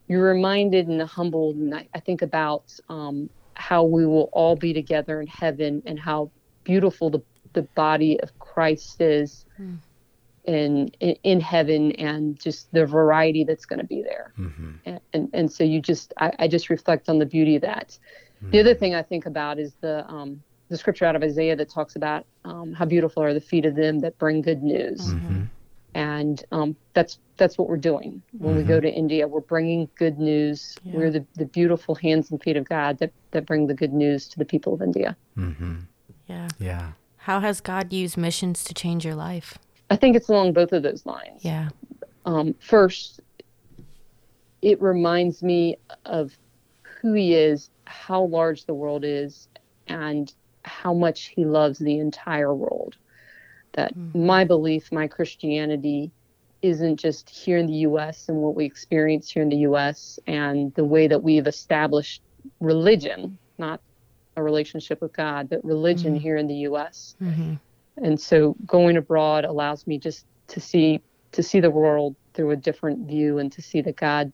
you're 0.08 0.24
reminded 0.24 0.88
and 0.88 1.02
humbled. 1.02 1.56
And 1.56 1.76
I, 1.76 1.88
I 1.94 2.00
think 2.00 2.22
about 2.22 2.74
um, 2.90 3.30
how 3.54 3.84
we 3.84 4.06
will 4.06 4.30
all 4.32 4.56
be 4.56 4.74
together 4.74 5.22
in 5.22 5.28
heaven 5.28 5.82
and 5.86 6.00
how 6.00 6.32
beautiful 6.64 7.10
the, 7.10 7.22
the 7.54 7.64
body 7.64 8.20
of 8.22 8.38
Christ 8.40 9.02
is 9.02 9.46
in, 9.58 9.82
in 10.48 10.88
in 11.24 11.40
heaven 11.40 11.92
and 11.94 12.40
just 12.40 12.72
the 12.72 12.86
variety 12.86 13.44
that's 13.44 13.66
going 13.66 13.80
to 13.80 13.86
be 13.86 14.02
there. 14.02 14.34
And, 14.86 15.00
and 15.14 15.30
and 15.34 15.52
so 15.52 15.64
you 15.64 15.82
just 15.82 16.14
I, 16.18 16.32
I 16.40 16.48
just 16.48 16.70
reflect 16.70 17.10
on 17.10 17.20
the 17.20 17.26
beauty 17.26 17.56
of 17.56 17.62
that. 17.64 17.98
The 18.52 18.60
other 18.60 18.76
thing 18.76 18.94
I 18.96 19.02
think 19.02 19.26
about 19.26 19.60
is 19.60 19.74
the 19.82 20.06
um, 20.08 20.42
the 20.70 20.78
scripture 20.78 21.06
out 21.06 21.16
of 21.16 21.24
Isaiah 21.24 21.56
that 21.56 21.70
talks 21.70 21.96
about 21.96 22.26
um, 22.46 22.74
how 22.74 22.86
beautiful 22.86 23.24
are 23.24 23.34
the 23.34 23.42
feet 23.42 23.66
of 23.66 23.76
them 23.76 24.00
that 24.00 24.18
bring 24.18 24.42
good 24.42 24.64
news 24.64 25.12
and 25.98 26.44
um, 26.52 26.76
that's 26.94 27.18
that's 27.38 27.58
what 27.58 27.68
we're 27.68 27.78
doing 27.78 28.22
when 28.38 28.56
we 28.56 28.64
go 28.64 28.80
to 28.80 28.88
India. 28.90 29.28
We're 29.28 29.42
bringing 29.42 29.90
good 29.96 30.20
news. 30.20 30.76
We're 30.96 31.12
the, 31.12 31.26
the 31.36 31.46
beautiful 31.46 31.96
hands 31.96 32.30
and 32.30 32.42
feet 32.42 32.56
of 32.56 32.70
God 32.70 33.00
that 33.00 33.12
that 33.32 33.46
bring 33.48 33.66
the 33.68 33.74
good 33.74 33.94
news 33.94 34.28
to 34.30 34.38
the 34.38 34.46
people 34.46 34.74
of 34.74 34.82
India. 34.82 35.18
Yeah. 36.28 36.48
Yeah. 36.60 36.92
How 37.18 37.40
has 37.40 37.62
God 37.62 37.92
used 37.92 38.16
missions 38.16 38.64
to 38.66 38.74
change 38.74 39.06
your 39.06 39.16
life? 39.16 39.58
I 39.90 39.96
think 39.96 40.16
it's 40.16 40.30
along 40.30 40.54
both 40.54 40.74
of 40.74 40.84
those 40.84 41.06
lines. 41.06 41.44
Yeah. 41.44 41.70
Um, 42.26 42.56
first, 42.60 43.22
it 44.62 44.82
reminds 44.82 45.42
me 45.42 45.78
of 46.06 46.38
who 46.82 47.14
He 47.14 47.36
is, 47.36 47.70
how 47.86 48.24
large 48.24 48.66
the 48.66 48.74
world 48.74 49.04
is, 49.06 49.48
and 49.88 50.34
how 50.64 50.94
much 50.94 51.28
He 51.28 51.46
loves 51.46 51.80
the 51.80 52.00
entire 52.00 52.54
world. 52.54 52.96
That 53.74 53.94
hmm. 53.94 54.26
my 54.26 54.44
belief, 54.44 54.92
my 54.92 55.08
Christianity, 55.08 56.12
isn't 56.62 56.98
just 56.98 57.30
here 57.30 57.58
in 57.58 57.68
the 57.68 57.74
U.S. 57.74 58.30
and 58.30 58.38
what 58.38 58.56
we 58.56 58.66
experience 58.66 59.30
here 59.30 59.44
in 59.44 59.50
the 59.50 59.58
U.S. 59.58 60.20
and 60.28 60.74
the 60.74 60.84
way 60.84 61.08
that 61.08 61.22
we've 61.22 61.48
established 61.48 62.22
religion, 62.60 63.38
not 63.58 63.80
a 64.36 64.44
relationship 64.44 65.02
with 65.02 65.14
God, 65.14 65.50
but 65.50 65.64
religion 65.64 66.14
mm-hmm. 66.14 66.22
here 66.22 66.38
in 66.38 66.48
the 66.48 66.56
U.S. 66.56 67.16
Mm-hmm. 67.22 67.56
And 67.98 68.20
so 68.20 68.56
going 68.66 68.98
abroad 68.98 69.46
allows 69.46 69.88
me 69.88 70.00
just 70.00 70.26
to 70.50 70.60
see 70.62 71.02
to 71.34 71.44
see 71.44 71.60
the 71.60 71.72
world 71.72 72.16
through 72.34 72.52
a 72.52 72.56
different 72.56 73.08
view 73.08 73.38
and 73.40 73.52
to 73.52 73.62
see 73.62 73.82
that 73.82 73.98
God 73.98 74.32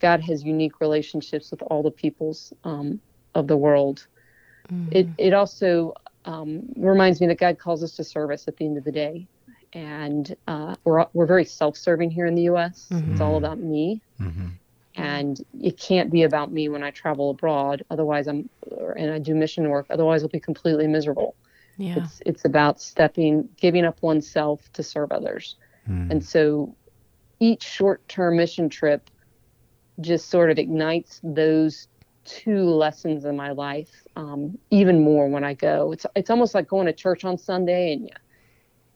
God 0.00 0.20
has 0.22 0.42
unique 0.44 0.80
relationships 0.80 1.50
with 1.50 1.62
all 1.62 1.82
the 1.82 1.90
peoples 1.90 2.52
um, 2.64 3.00
of 3.34 3.46
the 3.48 3.56
world. 3.56 4.06
It 4.90 5.12
it 5.18 5.32
also 5.34 5.94
um, 6.24 6.62
reminds 6.76 7.20
me 7.20 7.26
that 7.28 7.38
God 7.38 7.58
calls 7.58 7.82
us 7.82 7.96
to 7.96 8.04
service 8.04 8.48
at 8.48 8.56
the 8.56 8.66
end 8.66 8.78
of 8.78 8.84
the 8.84 8.92
day, 8.92 9.28
and 9.72 10.34
uh, 10.46 10.76
we're 10.84 11.06
we're 11.14 11.26
very 11.26 11.44
self-serving 11.44 12.10
here 12.10 12.26
in 12.26 12.34
the 12.34 12.42
U.S. 12.44 13.02
It's 13.08 13.20
all 13.20 13.36
about 13.36 13.58
me, 13.60 14.02
and 14.96 15.40
it 15.60 15.78
can't 15.78 16.10
be 16.10 16.22
about 16.24 16.52
me 16.52 16.68
when 16.68 16.82
I 16.82 16.90
travel 16.90 17.30
abroad. 17.30 17.84
Otherwise, 17.90 18.26
I'm 18.28 18.48
and 18.96 19.10
I 19.12 19.18
do 19.18 19.34
mission 19.34 19.68
work. 19.70 19.86
Otherwise, 19.90 20.22
I'll 20.22 20.28
be 20.28 20.40
completely 20.40 20.86
miserable. 20.88 21.36
Yeah. 21.76 22.04
It's 22.04 22.22
it's 22.26 22.44
about 22.44 22.80
stepping, 22.80 23.48
giving 23.56 23.84
up 23.84 24.02
oneself 24.02 24.72
to 24.74 24.82
serve 24.82 25.12
others, 25.12 25.56
and 26.10 26.24
so 26.24 26.74
each 27.40 27.62
short-term 27.64 28.36
mission 28.36 28.68
trip 28.68 29.10
just 30.00 30.30
sort 30.30 30.50
of 30.50 30.58
ignites 30.58 31.20
those 31.22 31.88
two 32.24 32.64
lessons 32.64 33.24
in 33.24 33.36
my 33.36 33.50
life 33.50 33.90
um, 34.16 34.56
even 34.70 35.02
more 35.02 35.28
when 35.28 35.44
I 35.44 35.54
go. 35.54 35.92
It's 35.92 36.06
it's 36.14 36.30
almost 36.30 36.54
like 36.54 36.68
going 36.68 36.86
to 36.86 36.92
church 36.92 37.24
on 37.24 37.36
Sunday 37.36 37.92
and 37.92 38.02
you 38.02 38.10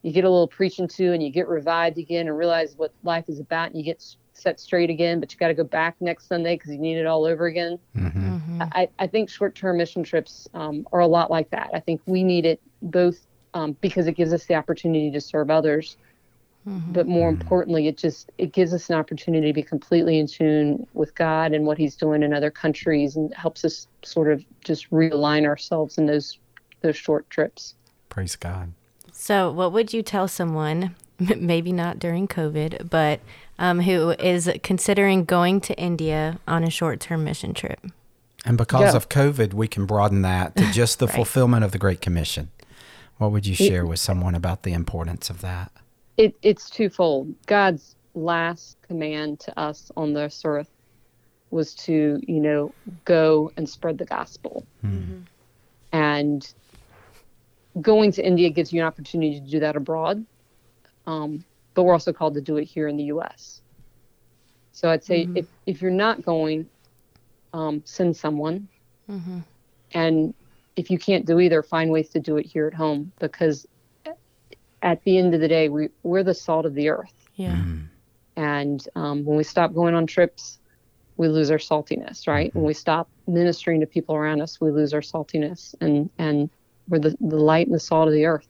you 0.02 0.12
get 0.12 0.24
a 0.24 0.30
little 0.30 0.46
preaching 0.46 0.86
to 0.86 1.12
and 1.12 1.22
you 1.22 1.30
get 1.30 1.48
revived 1.48 1.98
again 1.98 2.28
and 2.28 2.38
realize 2.38 2.76
what 2.76 2.92
life 3.02 3.28
is 3.28 3.40
about 3.40 3.70
and 3.70 3.76
you 3.76 3.82
get 3.82 4.04
set 4.36 4.60
straight 4.60 4.90
again, 4.90 5.20
but 5.20 5.32
you 5.32 5.38
got 5.38 5.48
to 5.48 5.54
go 5.54 5.64
back 5.64 5.96
next 6.00 6.28
Sunday 6.28 6.56
because 6.56 6.70
you 6.70 6.78
need 6.78 6.96
it 6.96 7.06
all 7.06 7.24
over 7.24 7.46
again. 7.46 7.78
I, 8.72 8.88
I 8.98 9.06
think 9.06 9.28
short-term 9.28 9.78
mission 9.78 10.02
trips 10.02 10.48
um, 10.54 10.86
are 10.92 11.00
a 11.00 11.06
lot 11.06 11.30
like 11.30 11.50
that. 11.50 11.70
I 11.74 11.80
think 11.80 12.00
we 12.06 12.22
need 12.22 12.46
it 12.46 12.60
both 12.82 13.26
um, 13.54 13.76
because 13.80 14.06
it 14.06 14.12
gives 14.12 14.32
us 14.32 14.46
the 14.46 14.54
opportunity 14.54 15.10
to 15.10 15.20
serve 15.20 15.50
others, 15.50 15.96
Mm-hmm. 16.68 16.92
But 16.92 17.06
more 17.06 17.30
mm-hmm. 17.30 17.40
importantly, 17.40 17.86
it 17.86 17.96
just 17.96 18.30
it 18.38 18.52
gives 18.52 18.74
us 18.74 18.90
an 18.90 18.96
opportunity 18.96 19.46
to 19.46 19.52
be 19.52 19.62
completely 19.62 20.18
in 20.18 20.26
tune 20.26 20.86
with 20.94 21.14
God 21.14 21.52
and 21.52 21.64
what 21.64 21.78
He's 21.78 21.94
doing 21.94 22.22
in 22.22 22.34
other 22.34 22.50
countries, 22.50 23.14
and 23.14 23.32
helps 23.34 23.64
us 23.64 23.86
sort 24.02 24.30
of 24.30 24.44
just 24.64 24.90
realign 24.90 25.46
ourselves 25.46 25.96
in 25.96 26.06
those 26.06 26.38
those 26.80 26.96
short 26.96 27.28
trips. 27.30 27.74
Praise 28.08 28.34
God. 28.34 28.72
So, 29.12 29.50
what 29.52 29.72
would 29.72 29.92
you 29.92 30.02
tell 30.02 30.26
someone, 30.26 30.96
maybe 31.18 31.70
not 31.70 32.00
during 32.00 32.26
COVID, 32.26 32.90
but 32.90 33.20
um, 33.58 33.80
who 33.80 34.10
is 34.12 34.50
considering 34.62 35.24
going 35.24 35.60
to 35.62 35.74
India 35.78 36.38
on 36.46 36.64
a 36.64 36.70
short 36.70 37.00
term 37.00 37.24
mission 37.24 37.54
trip? 37.54 37.80
And 38.44 38.56
because 38.56 38.92
yeah. 38.92 38.96
of 38.96 39.08
COVID, 39.08 39.54
we 39.54 39.66
can 39.66 39.86
broaden 39.86 40.22
that 40.22 40.54
to 40.56 40.64
just 40.72 40.98
the 40.98 41.06
right. 41.06 41.16
fulfillment 41.16 41.64
of 41.64 41.72
the 41.72 41.78
Great 41.78 42.00
Commission. 42.00 42.50
What 43.18 43.32
would 43.32 43.46
you 43.46 43.54
share 43.54 43.82
it, 43.82 43.86
with 43.86 43.98
someone 43.98 44.34
about 44.34 44.62
the 44.62 44.72
importance 44.72 45.30
of 45.30 45.40
that? 45.40 45.72
It, 46.16 46.34
it's 46.42 46.70
twofold. 46.70 47.34
God's 47.46 47.96
last 48.14 48.76
command 48.82 49.40
to 49.40 49.58
us 49.58 49.90
on 49.96 50.12
this 50.12 50.42
earth 50.44 50.70
was 51.50 51.74
to, 51.74 52.20
you 52.26 52.40
know, 52.40 52.72
go 53.04 53.50
and 53.56 53.68
spread 53.68 53.98
the 53.98 54.04
gospel. 54.04 54.66
Mm-hmm. 54.84 55.20
And 55.92 56.54
going 57.80 58.12
to 58.12 58.26
India 58.26 58.50
gives 58.50 58.72
you 58.72 58.80
an 58.80 58.86
opportunity 58.86 59.40
to 59.40 59.46
do 59.46 59.60
that 59.60 59.76
abroad. 59.76 60.24
Um, 61.06 61.44
but 61.76 61.84
we're 61.84 61.92
also 61.92 62.12
called 62.12 62.34
to 62.34 62.40
do 62.40 62.56
it 62.56 62.64
here 62.64 62.88
in 62.88 62.96
the 62.96 63.04
U.S. 63.04 63.60
So 64.72 64.90
I'd 64.90 65.04
say 65.04 65.26
mm-hmm. 65.26 65.36
if, 65.36 65.46
if 65.66 65.82
you're 65.82 65.90
not 65.90 66.24
going, 66.24 66.66
um, 67.52 67.82
send 67.84 68.16
someone. 68.16 68.66
Mm-hmm. 69.08 69.40
And 69.92 70.34
if 70.74 70.90
you 70.90 70.98
can't 70.98 71.26
do 71.26 71.38
either, 71.38 71.62
find 71.62 71.90
ways 71.90 72.08
to 72.10 72.18
do 72.18 72.38
it 72.38 72.46
here 72.46 72.66
at 72.66 72.74
home 72.74 73.12
because 73.18 73.68
at 74.82 75.04
the 75.04 75.18
end 75.18 75.34
of 75.34 75.40
the 75.40 75.48
day, 75.48 75.68
we, 75.68 75.90
we're 76.02 76.22
the 76.22 76.34
salt 76.34 76.64
of 76.64 76.74
the 76.74 76.88
earth. 76.88 77.28
Yeah. 77.34 77.52
Mm-hmm. 77.52 77.82
And 78.36 78.88
um, 78.96 79.24
when 79.24 79.36
we 79.36 79.44
stop 79.44 79.74
going 79.74 79.94
on 79.94 80.06
trips, 80.06 80.58
we 81.18 81.28
lose 81.28 81.50
our 81.50 81.58
saltiness, 81.58 82.26
right? 82.26 82.50
Mm-hmm. 82.50 82.58
When 82.58 82.66
we 82.66 82.74
stop 82.74 83.08
ministering 83.26 83.80
to 83.80 83.86
people 83.86 84.14
around 84.14 84.40
us, 84.40 84.60
we 84.60 84.70
lose 84.70 84.92
our 84.94 85.00
saltiness, 85.00 85.74
and 85.80 86.10
and 86.18 86.50
we're 86.88 86.98
the, 86.98 87.16
the 87.20 87.36
light 87.36 87.66
and 87.66 87.74
the 87.74 87.80
salt 87.80 88.08
of 88.08 88.14
the 88.14 88.26
earth. 88.26 88.48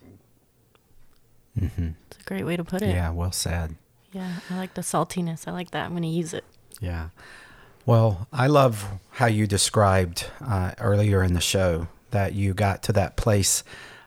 Great 2.27 2.45
way 2.45 2.57
to 2.57 2.65
put 2.65 2.83
it. 2.83 2.89
Yeah, 2.89 3.11
well 3.11 3.33
said. 3.33 3.77
Yeah, 4.13 4.41
I 4.51 4.57
like 4.57 4.75
the 4.75 4.83
saltiness. 4.83 5.49
I 5.49 5.53
like 5.53 5.71
that. 5.71 5.87
I'm 5.87 5.93
going 5.93 6.03
to 6.03 6.09
use 6.09 6.35
it. 6.35 6.45
Yeah. 6.81 7.09
Well, 7.87 8.27
I 8.33 8.49
love 8.49 8.85
how 9.13 9.27
you 9.27 9.47
described 9.47 10.27
uh, 10.45 10.73
earlier 10.79 11.23
in 11.23 11.35
the 11.35 11.41
show 11.41 11.89
that 12.11 12.35
you 12.35 12.53
got 12.53 12.83
to 12.85 12.93
that 12.93 13.17
place 13.17 13.63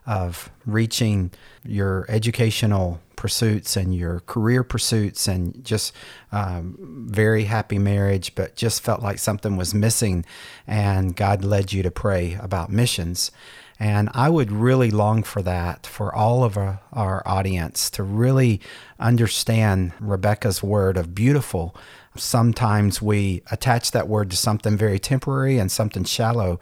of 0.06 0.50
reaching 0.66 1.32
your 1.64 2.06
educational 2.10 3.00
pursuits 3.16 3.76
and 3.76 3.94
your 3.94 4.22
career 4.22 4.64
pursuits 4.64 5.28
and 5.28 5.64
just 5.64 5.94
um, 6.32 7.06
very 7.10 7.44
happy 7.44 7.78
marriage, 7.78 8.34
but 8.34 8.56
just 8.56 8.82
felt 8.82 9.02
like 9.02 9.20
something 9.20 9.56
was 9.56 9.74
missing. 9.74 10.26
And 10.66 11.16
God 11.16 11.44
led 11.44 11.72
you 11.72 11.84
to 11.84 11.92
pray 11.92 12.38
about 12.42 12.72
missions. 12.72 13.32
And 13.80 14.10
I 14.14 14.30
would 14.30 14.52
really 14.52 14.92
long 14.92 15.24
for 15.24 15.42
that 15.44 15.88
for 15.88 16.14
all 16.14 16.44
of 16.44 16.58
our, 16.58 16.82
our 16.92 17.24
audience 17.26 17.90
to 17.92 18.04
really 18.04 18.60
understand 19.00 19.94
Rebecca's 20.02 20.62
word 20.62 20.98
of 20.98 21.16
beautiful 21.16 21.76
sometimes 22.20 23.02
we 23.02 23.42
attach 23.52 23.92
that 23.92 24.08
word 24.08 24.30
to 24.32 24.38
something 24.38 24.78
very 24.78 25.00
temporary 25.00 25.58
and 25.58 25.72
something 25.72 26.04
shallow. 26.04 26.60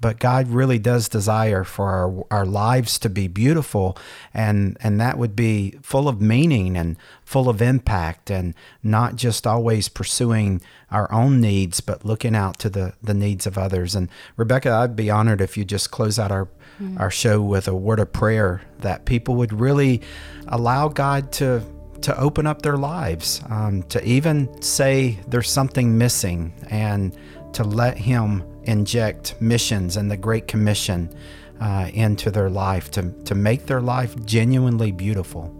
But 0.00 0.18
God 0.18 0.48
really 0.48 0.78
does 0.78 1.10
desire 1.10 1.62
for 1.62 1.90
our, 1.90 2.38
our 2.38 2.46
lives 2.46 2.98
to 3.00 3.10
be 3.10 3.28
beautiful, 3.28 3.98
and, 4.32 4.78
and 4.80 4.98
that 4.98 5.18
would 5.18 5.36
be 5.36 5.74
full 5.82 6.08
of 6.08 6.22
meaning 6.22 6.74
and 6.74 6.96
full 7.22 7.50
of 7.50 7.60
impact, 7.60 8.30
and 8.30 8.54
not 8.82 9.16
just 9.16 9.46
always 9.46 9.90
pursuing 9.90 10.62
our 10.90 11.12
own 11.12 11.40
needs, 11.40 11.80
but 11.82 12.02
looking 12.04 12.34
out 12.34 12.58
to 12.60 12.70
the, 12.70 12.94
the 13.02 13.12
needs 13.12 13.46
of 13.46 13.58
others. 13.58 13.94
And 13.94 14.08
Rebecca, 14.38 14.70
I'd 14.70 14.96
be 14.96 15.10
honored 15.10 15.42
if 15.42 15.58
you 15.58 15.66
just 15.66 15.90
close 15.90 16.18
out 16.18 16.32
our, 16.32 16.48
mm. 16.80 16.98
our 16.98 17.10
show 17.10 17.42
with 17.42 17.68
a 17.68 17.74
word 17.74 18.00
of 18.00 18.10
prayer 18.10 18.62
that 18.78 19.04
people 19.04 19.34
would 19.34 19.52
really 19.52 20.00
allow 20.48 20.88
God 20.88 21.30
to 21.32 21.62
to 22.02 22.18
open 22.18 22.46
up 22.46 22.62
their 22.62 22.76
lives, 22.76 23.42
um, 23.48 23.82
to 23.84 24.02
even 24.04 24.62
say 24.62 25.18
there's 25.28 25.50
something 25.50 25.96
missing, 25.96 26.52
and 26.70 27.16
to 27.52 27.64
let 27.64 27.98
Him 27.98 28.44
inject 28.64 29.34
missions 29.40 29.96
and 29.96 30.10
the 30.10 30.16
Great 30.16 30.46
Commission 30.46 31.12
uh, 31.60 31.90
into 31.92 32.30
their 32.30 32.50
life 32.50 32.90
to, 32.92 33.10
to 33.24 33.34
make 33.34 33.66
their 33.66 33.80
life 33.80 34.14
genuinely 34.24 34.92
beautiful. 34.92 35.54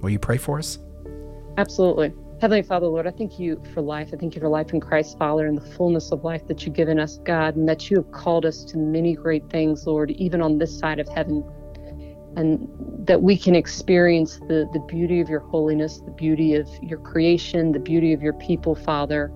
Will 0.00 0.10
you 0.10 0.18
pray 0.18 0.36
for 0.36 0.58
us? 0.58 0.78
Absolutely. 1.56 2.12
Heavenly 2.40 2.62
Father, 2.62 2.86
Lord, 2.86 3.06
I 3.06 3.10
thank 3.10 3.40
you 3.40 3.60
for 3.74 3.80
life. 3.80 4.10
I 4.12 4.16
thank 4.16 4.36
you 4.36 4.40
for 4.40 4.48
life 4.48 4.72
in 4.72 4.80
Christ, 4.80 5.18
Father, 5.18 5.46
and 5.46 5.58
the 5.58 5.68
fullness 5.72 6.12
of 6.12 6.22
life 6.22 6.46
that 6.46 6.64
you've 6.64 6.76
given 6.76 7.00
us, 7.00 7.18
God, 7.24 7.56
and 7.56 7.68
that 7.68 7.90
you 7.90 7.96
have 7.96 8.12
called 8.12 8.46
us 8.46 8.62
to 8.66 8.78
many 8.78 9.16
great 9.16 9.50
things, 9.50 9.86
Lord, 9.86 10.12
even 10.12 10.40
on 10.40 10.58
this 10.58 10.78
side 10.78 11.00
of 11.00 11.08
heaven 11.08 11.44
and 12.38 12.68
that 13.04 13.20
we 13.20 13.36
can 13.36 13.56
experience 13.56 14.38
the, 14.46 14.68
the 14.72 14.78
beauty 14.86 15.20
of 15.20 15.28
your 15.28 15.40
holiness, 15.40 15.98
the 15.98 16.12
beauty 16.12 16.54
of 16.54 16.68
your 16.80 17.00
creation, 17.00 17.72
the 17.72 17.80
beauty 17.80 18.12
of 18.12 18.22
your 18.22 18.34
people, 18.34 18.76
Father. 18.76 19.32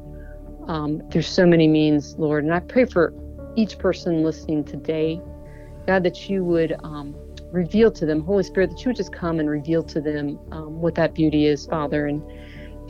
Um, 0.69 1.03
there's 1.09 1.27
so 1.27 1.45
many 1.45 1.67
means, 1.67 2.17
Lord. 2.17 2.45
And 2.45 2.55
I 2.55 2.61
pray 2.61 2.85
for 2.85 3.13
each 3.57 3.77
person 3.77 4.23
listening 4.23 4.63
today, 4.63 5.21
God, 5.85 6.05
that 6.05 6.31
you 6.31 6.45
would 6.45 6.77
um, 6.85 7.13
reveal 7.51 7.91
to 7.91 8.07
them, 8.07 8.21
Holy 8.21 8.45
Spirit, 8.45 8.71
that 8.71 8.85
you 8.85 8.91
would 8.91 8.97
just 8.97 9.13
come 9.13 9.41
and 9.41 9.51
reveal 9.51 9.83
to 9.83 10.01
them 10.01 10.39
um, 10.53 10.81
what 10.81 10.95
that 10.95 11.13
beauty 11.13 11.47
is, 11.47 11.67
Father, 11.67 12.07
and 12.07 12.23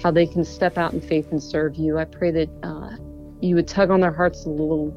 how 0.03 0.11
they 0.11 0.27
can 0.27 0.45
step 0.45 0.77
out 0.77 0.93
in 0.93 1.01
faith 1.01 1.31
and 1.31 1.43
serve 1.43 1.77
you. 1.77 1.97
I 1.97 2.05
pray 2.05 2.31
that 2.33 2.51
uh, 2.63 2.97
you 3.41 3.55
would 3.55 3.67
tug 3.67 3.91
on 3.91 4.01
their 4.01 4.13
hearts 4.13 4.45
a 4.45 4.51
little 4.51 4.95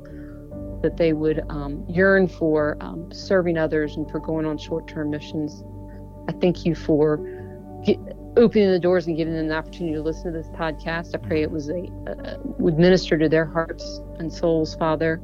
that 0.81 0.97
they 0.97 1.13
would 1.13 1.43
um, 1.49 1.85
yearn 1.87 2.27
for 2.27 2.77
um, 2.81 3.11
serving 3.11 3.57
others 3.57 3.95
and 3.95 4.09
for 4.09 4.19
going 4.19 4.45
on 4.45 4.57
short 4.57 4.87
term 4.87 5.09
missions. 5.09 5.63
I 6.27 6.31
thank 6.33 6.65
you 6.65 6.75
for 6.75 7.17
get, 7.83 7.99
opening 8.37 8.71
the 8.71 8.79
doors 8.79 9.07
and 9.07 9.15
giving 9.15 9.33
them 9.33 9.47
the 9.47 9.55
opportunity 9.55 9.95
to 9.95 10.01
listen 10.01 10.33
to 10.33 10.37
this 10.37 10.49
podcast. 10.49 11.15
I 11.15 11.17
pray 11.19 11.41
it 11.41 11.51
was 11.51 11.69
a, 11.69 11.87
uh, 12.07 12.37
would 12.57 12.77
minister 12.77 13.17
to 13.17 13.29
their 13.29 13.45
hearts 13.45 14.01
and 14.19 14.31
souls, 14.31 14.75
Father. 14.75 15.21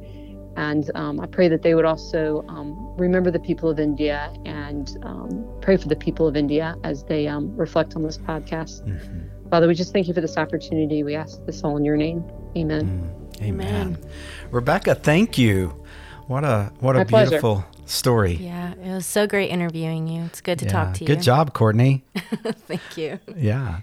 And 0.56 0.90
um, 0.94 1.20
I 1.20 1.26
pray 1.26 1.48
that 1.48 1.62
they 1.62 1.74
would 1.74 1.84
also 1.84 2.44
um, 2.48 2.76
remember 2.96 3.30
the 3.30 3.40
people 3.40 3.70
of 3.70 3.80
India 3.80 4.32
and 4.44 4.96
um, 5.02 5.48
pray 5.62 5.76
for 5.76 5.88
the 5.88 5.96
people 5.96 6.26
of 6.26 6.36
India 6.36 6.76
as 6.84 7.04
they 7.04 7.26
um, 7.26 7.56
reflect 7.56 7.96
on 7.96 8.02
this 8.02 8.18
podcast. 8.18 8.82
Mm-hmm. 8.86 9.48
Father, 9.48 9.66
we 9.66 9.74
just 9.74 9.92
thank 9.92 10.08
you 10.08 10.14
for 10.14 10.20
this 10.20 10.36
opportunity. 10.36 11.02
We 11.02 11.14
ask 11.14 11.44
this 11.46 11.62
all 11.62 11.76
in 11.76 11.84
your 11.84 11.96
name. 11.96 12.24
Amen. 12.56 12.82
Mm. 12.82 13.21
Amen. 13.42 13.96
Amen. 13.98 13.98
Rebecca, 14.50 14.94
thank 14.94 15.38
you. 15.38 15.74
What 16.26 16.44
a 16.44 16.72
what 16.80 16.96
a 16.96 17.00
My 17.00 17.04
beautiful 17.04 17.56
pleasure. 17.56 17.86
story. 17.86 18.34
Yeah, 18.34 18.74
it 18.74 18.92
was 18.94 19.06
so 19.06 19.26
great 19.26 19.50
interviewing 19.50 20.06
you. 20.08 20.24
It's 20.24 20.40
good 20.40 20.58
to 20.60 20.66
yeah, 20.66 20.72
talk 20.72 20.94
to 20.94 21.00
you. 21.00 21.06
Good 21.06 21.22
job, 21.22 21.52
Courtney. 21.52 22.04
thank 22.68 22.96
you. 22.96 23.18
Yeah. 23.36 23.80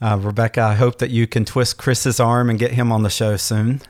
Uh, 0.00 0.18
Rebecca, 0.20 0.62
I 0.62 0.74
hope 0.74 0.98
that 0.98 1.10
you 1.10 1.26
can 1.26 1.44
twist 1.44 1.78
Chris's 1.78 2.18
arm 2.18 2.50
and 2.50 2.58
get 2.58 2.72
him 2.72 2.90
on 2.90 3.02
the 3.04 3.10
show 3.10 3.36
soon. 3.36 3.80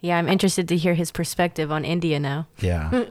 Yeah, 0.00 0.18
I'm 0.18 0.28
interested 0.28 0.66
to 0.68 0.76
hear 0.76 0.94
his 0.94 1.12
perspective 1.12 1.70
on 1.70 1.84
India 1.84 2.18
now. 2.18 2.46
Yeah. 2.58 3.04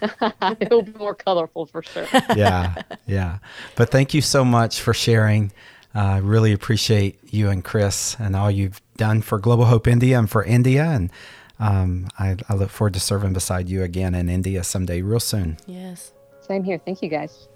It'll 0.60 0.82
be 0.82 0.92
more 0.92 1.14
colorful 1.14 1.66
for 1.66 1.82
sure. 1.82 2.06
yeah, 2.34 2.74
yeah. 3.06 3.38
But 3.76 3.90
thank 3.90 4.14
you 4.14 4.20
so 4.20 4.44
much 4.44 4.80
for 4.80 4.94
sharing. 4.94 5.52
I 5.94 6.18
uh, 6.18 6.20
really 6.20 6.52
appreciate 6.52 7.20
you 7.32 7.50
and 7.50 7.62
Chris 7.64 8.16
and 8.18 8.34
all 8.34 8.50
you've 8.50 8.80
done 8.96 9.22
for 9.22 9.38
Global 9.38 9.66
Hope 9.66 9.86
India 9.86 10.18
and 10.18 10.28
for 10.28 10.42
India. 10.42 10.84
And 10.84 11.10
um, 11.60 12.08
I, 12.18 12.36
I 12.48 12.54
look 12.54 12.70
forward 12.70 12.94
to 12.94 13.00
serving 13.00 13.32
beside 13.32 13.68
you 13.68 13.82
again 13.82 14.14
in 14.14 14.28
India 14.28 14.64
someday, 14.64 15.02
real 15.02 15.20
soon. 15.20 15.56
Yes. 15.66 16.12
Same 16.40 16.64
here. 16.64 16.78
Thank 16.84 17.00
you, 17.00 17.08
guys. 17.08 17.48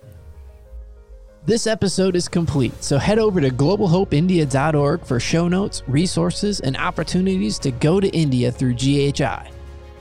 This 1.46 1.66
episode 1.66 2.14
is 2.14 2.28
complete, 2.28 2.82
so 2.82 2.98
head 2.98 3.18
over 3.18 3.40
to 3.40 3.48
globalhopeindia.org 3.48 5.04
for 5.04 5.18
show 5.18 5.48
notes, 5.48 5.82
resources, 5.86 6.60
and 6.60 6.76
opportunities 6.76 7.58
to 7.60 7.70
go 7.70 8.00
to 8.00 8.08
India 8.08 8.52
through 8.52 8.74
GHI. 8.74 9.50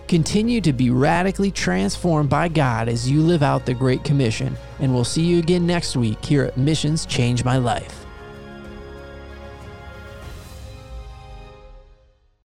Continue 0.07 0.61
to 0.61 0.73
be 0.73 0.89
radically 0.89 1.51
transformed 1.51 2.29
by 2.29 2.49
God 2.49 2.89
as 2.89 3.09
you 3.09 3.21
live 3.21 3.43
out 3.43 3.65
the 3.65 3.73
Great 3.73 4.03
Commission, 4.03 4.57
and 4.79 4.93
we'll 4.93 5.05
see 5.05 5.23
you 5.23 5.39
again 5.39 5.65
next 5.65 5.95
week 5.95 6.23
here 6.23 6.43
at 6.43 6.57
Missions 6.57 7.05
Change 7.05 7.45
My 7.45 7.57
Life. 7.57 8.06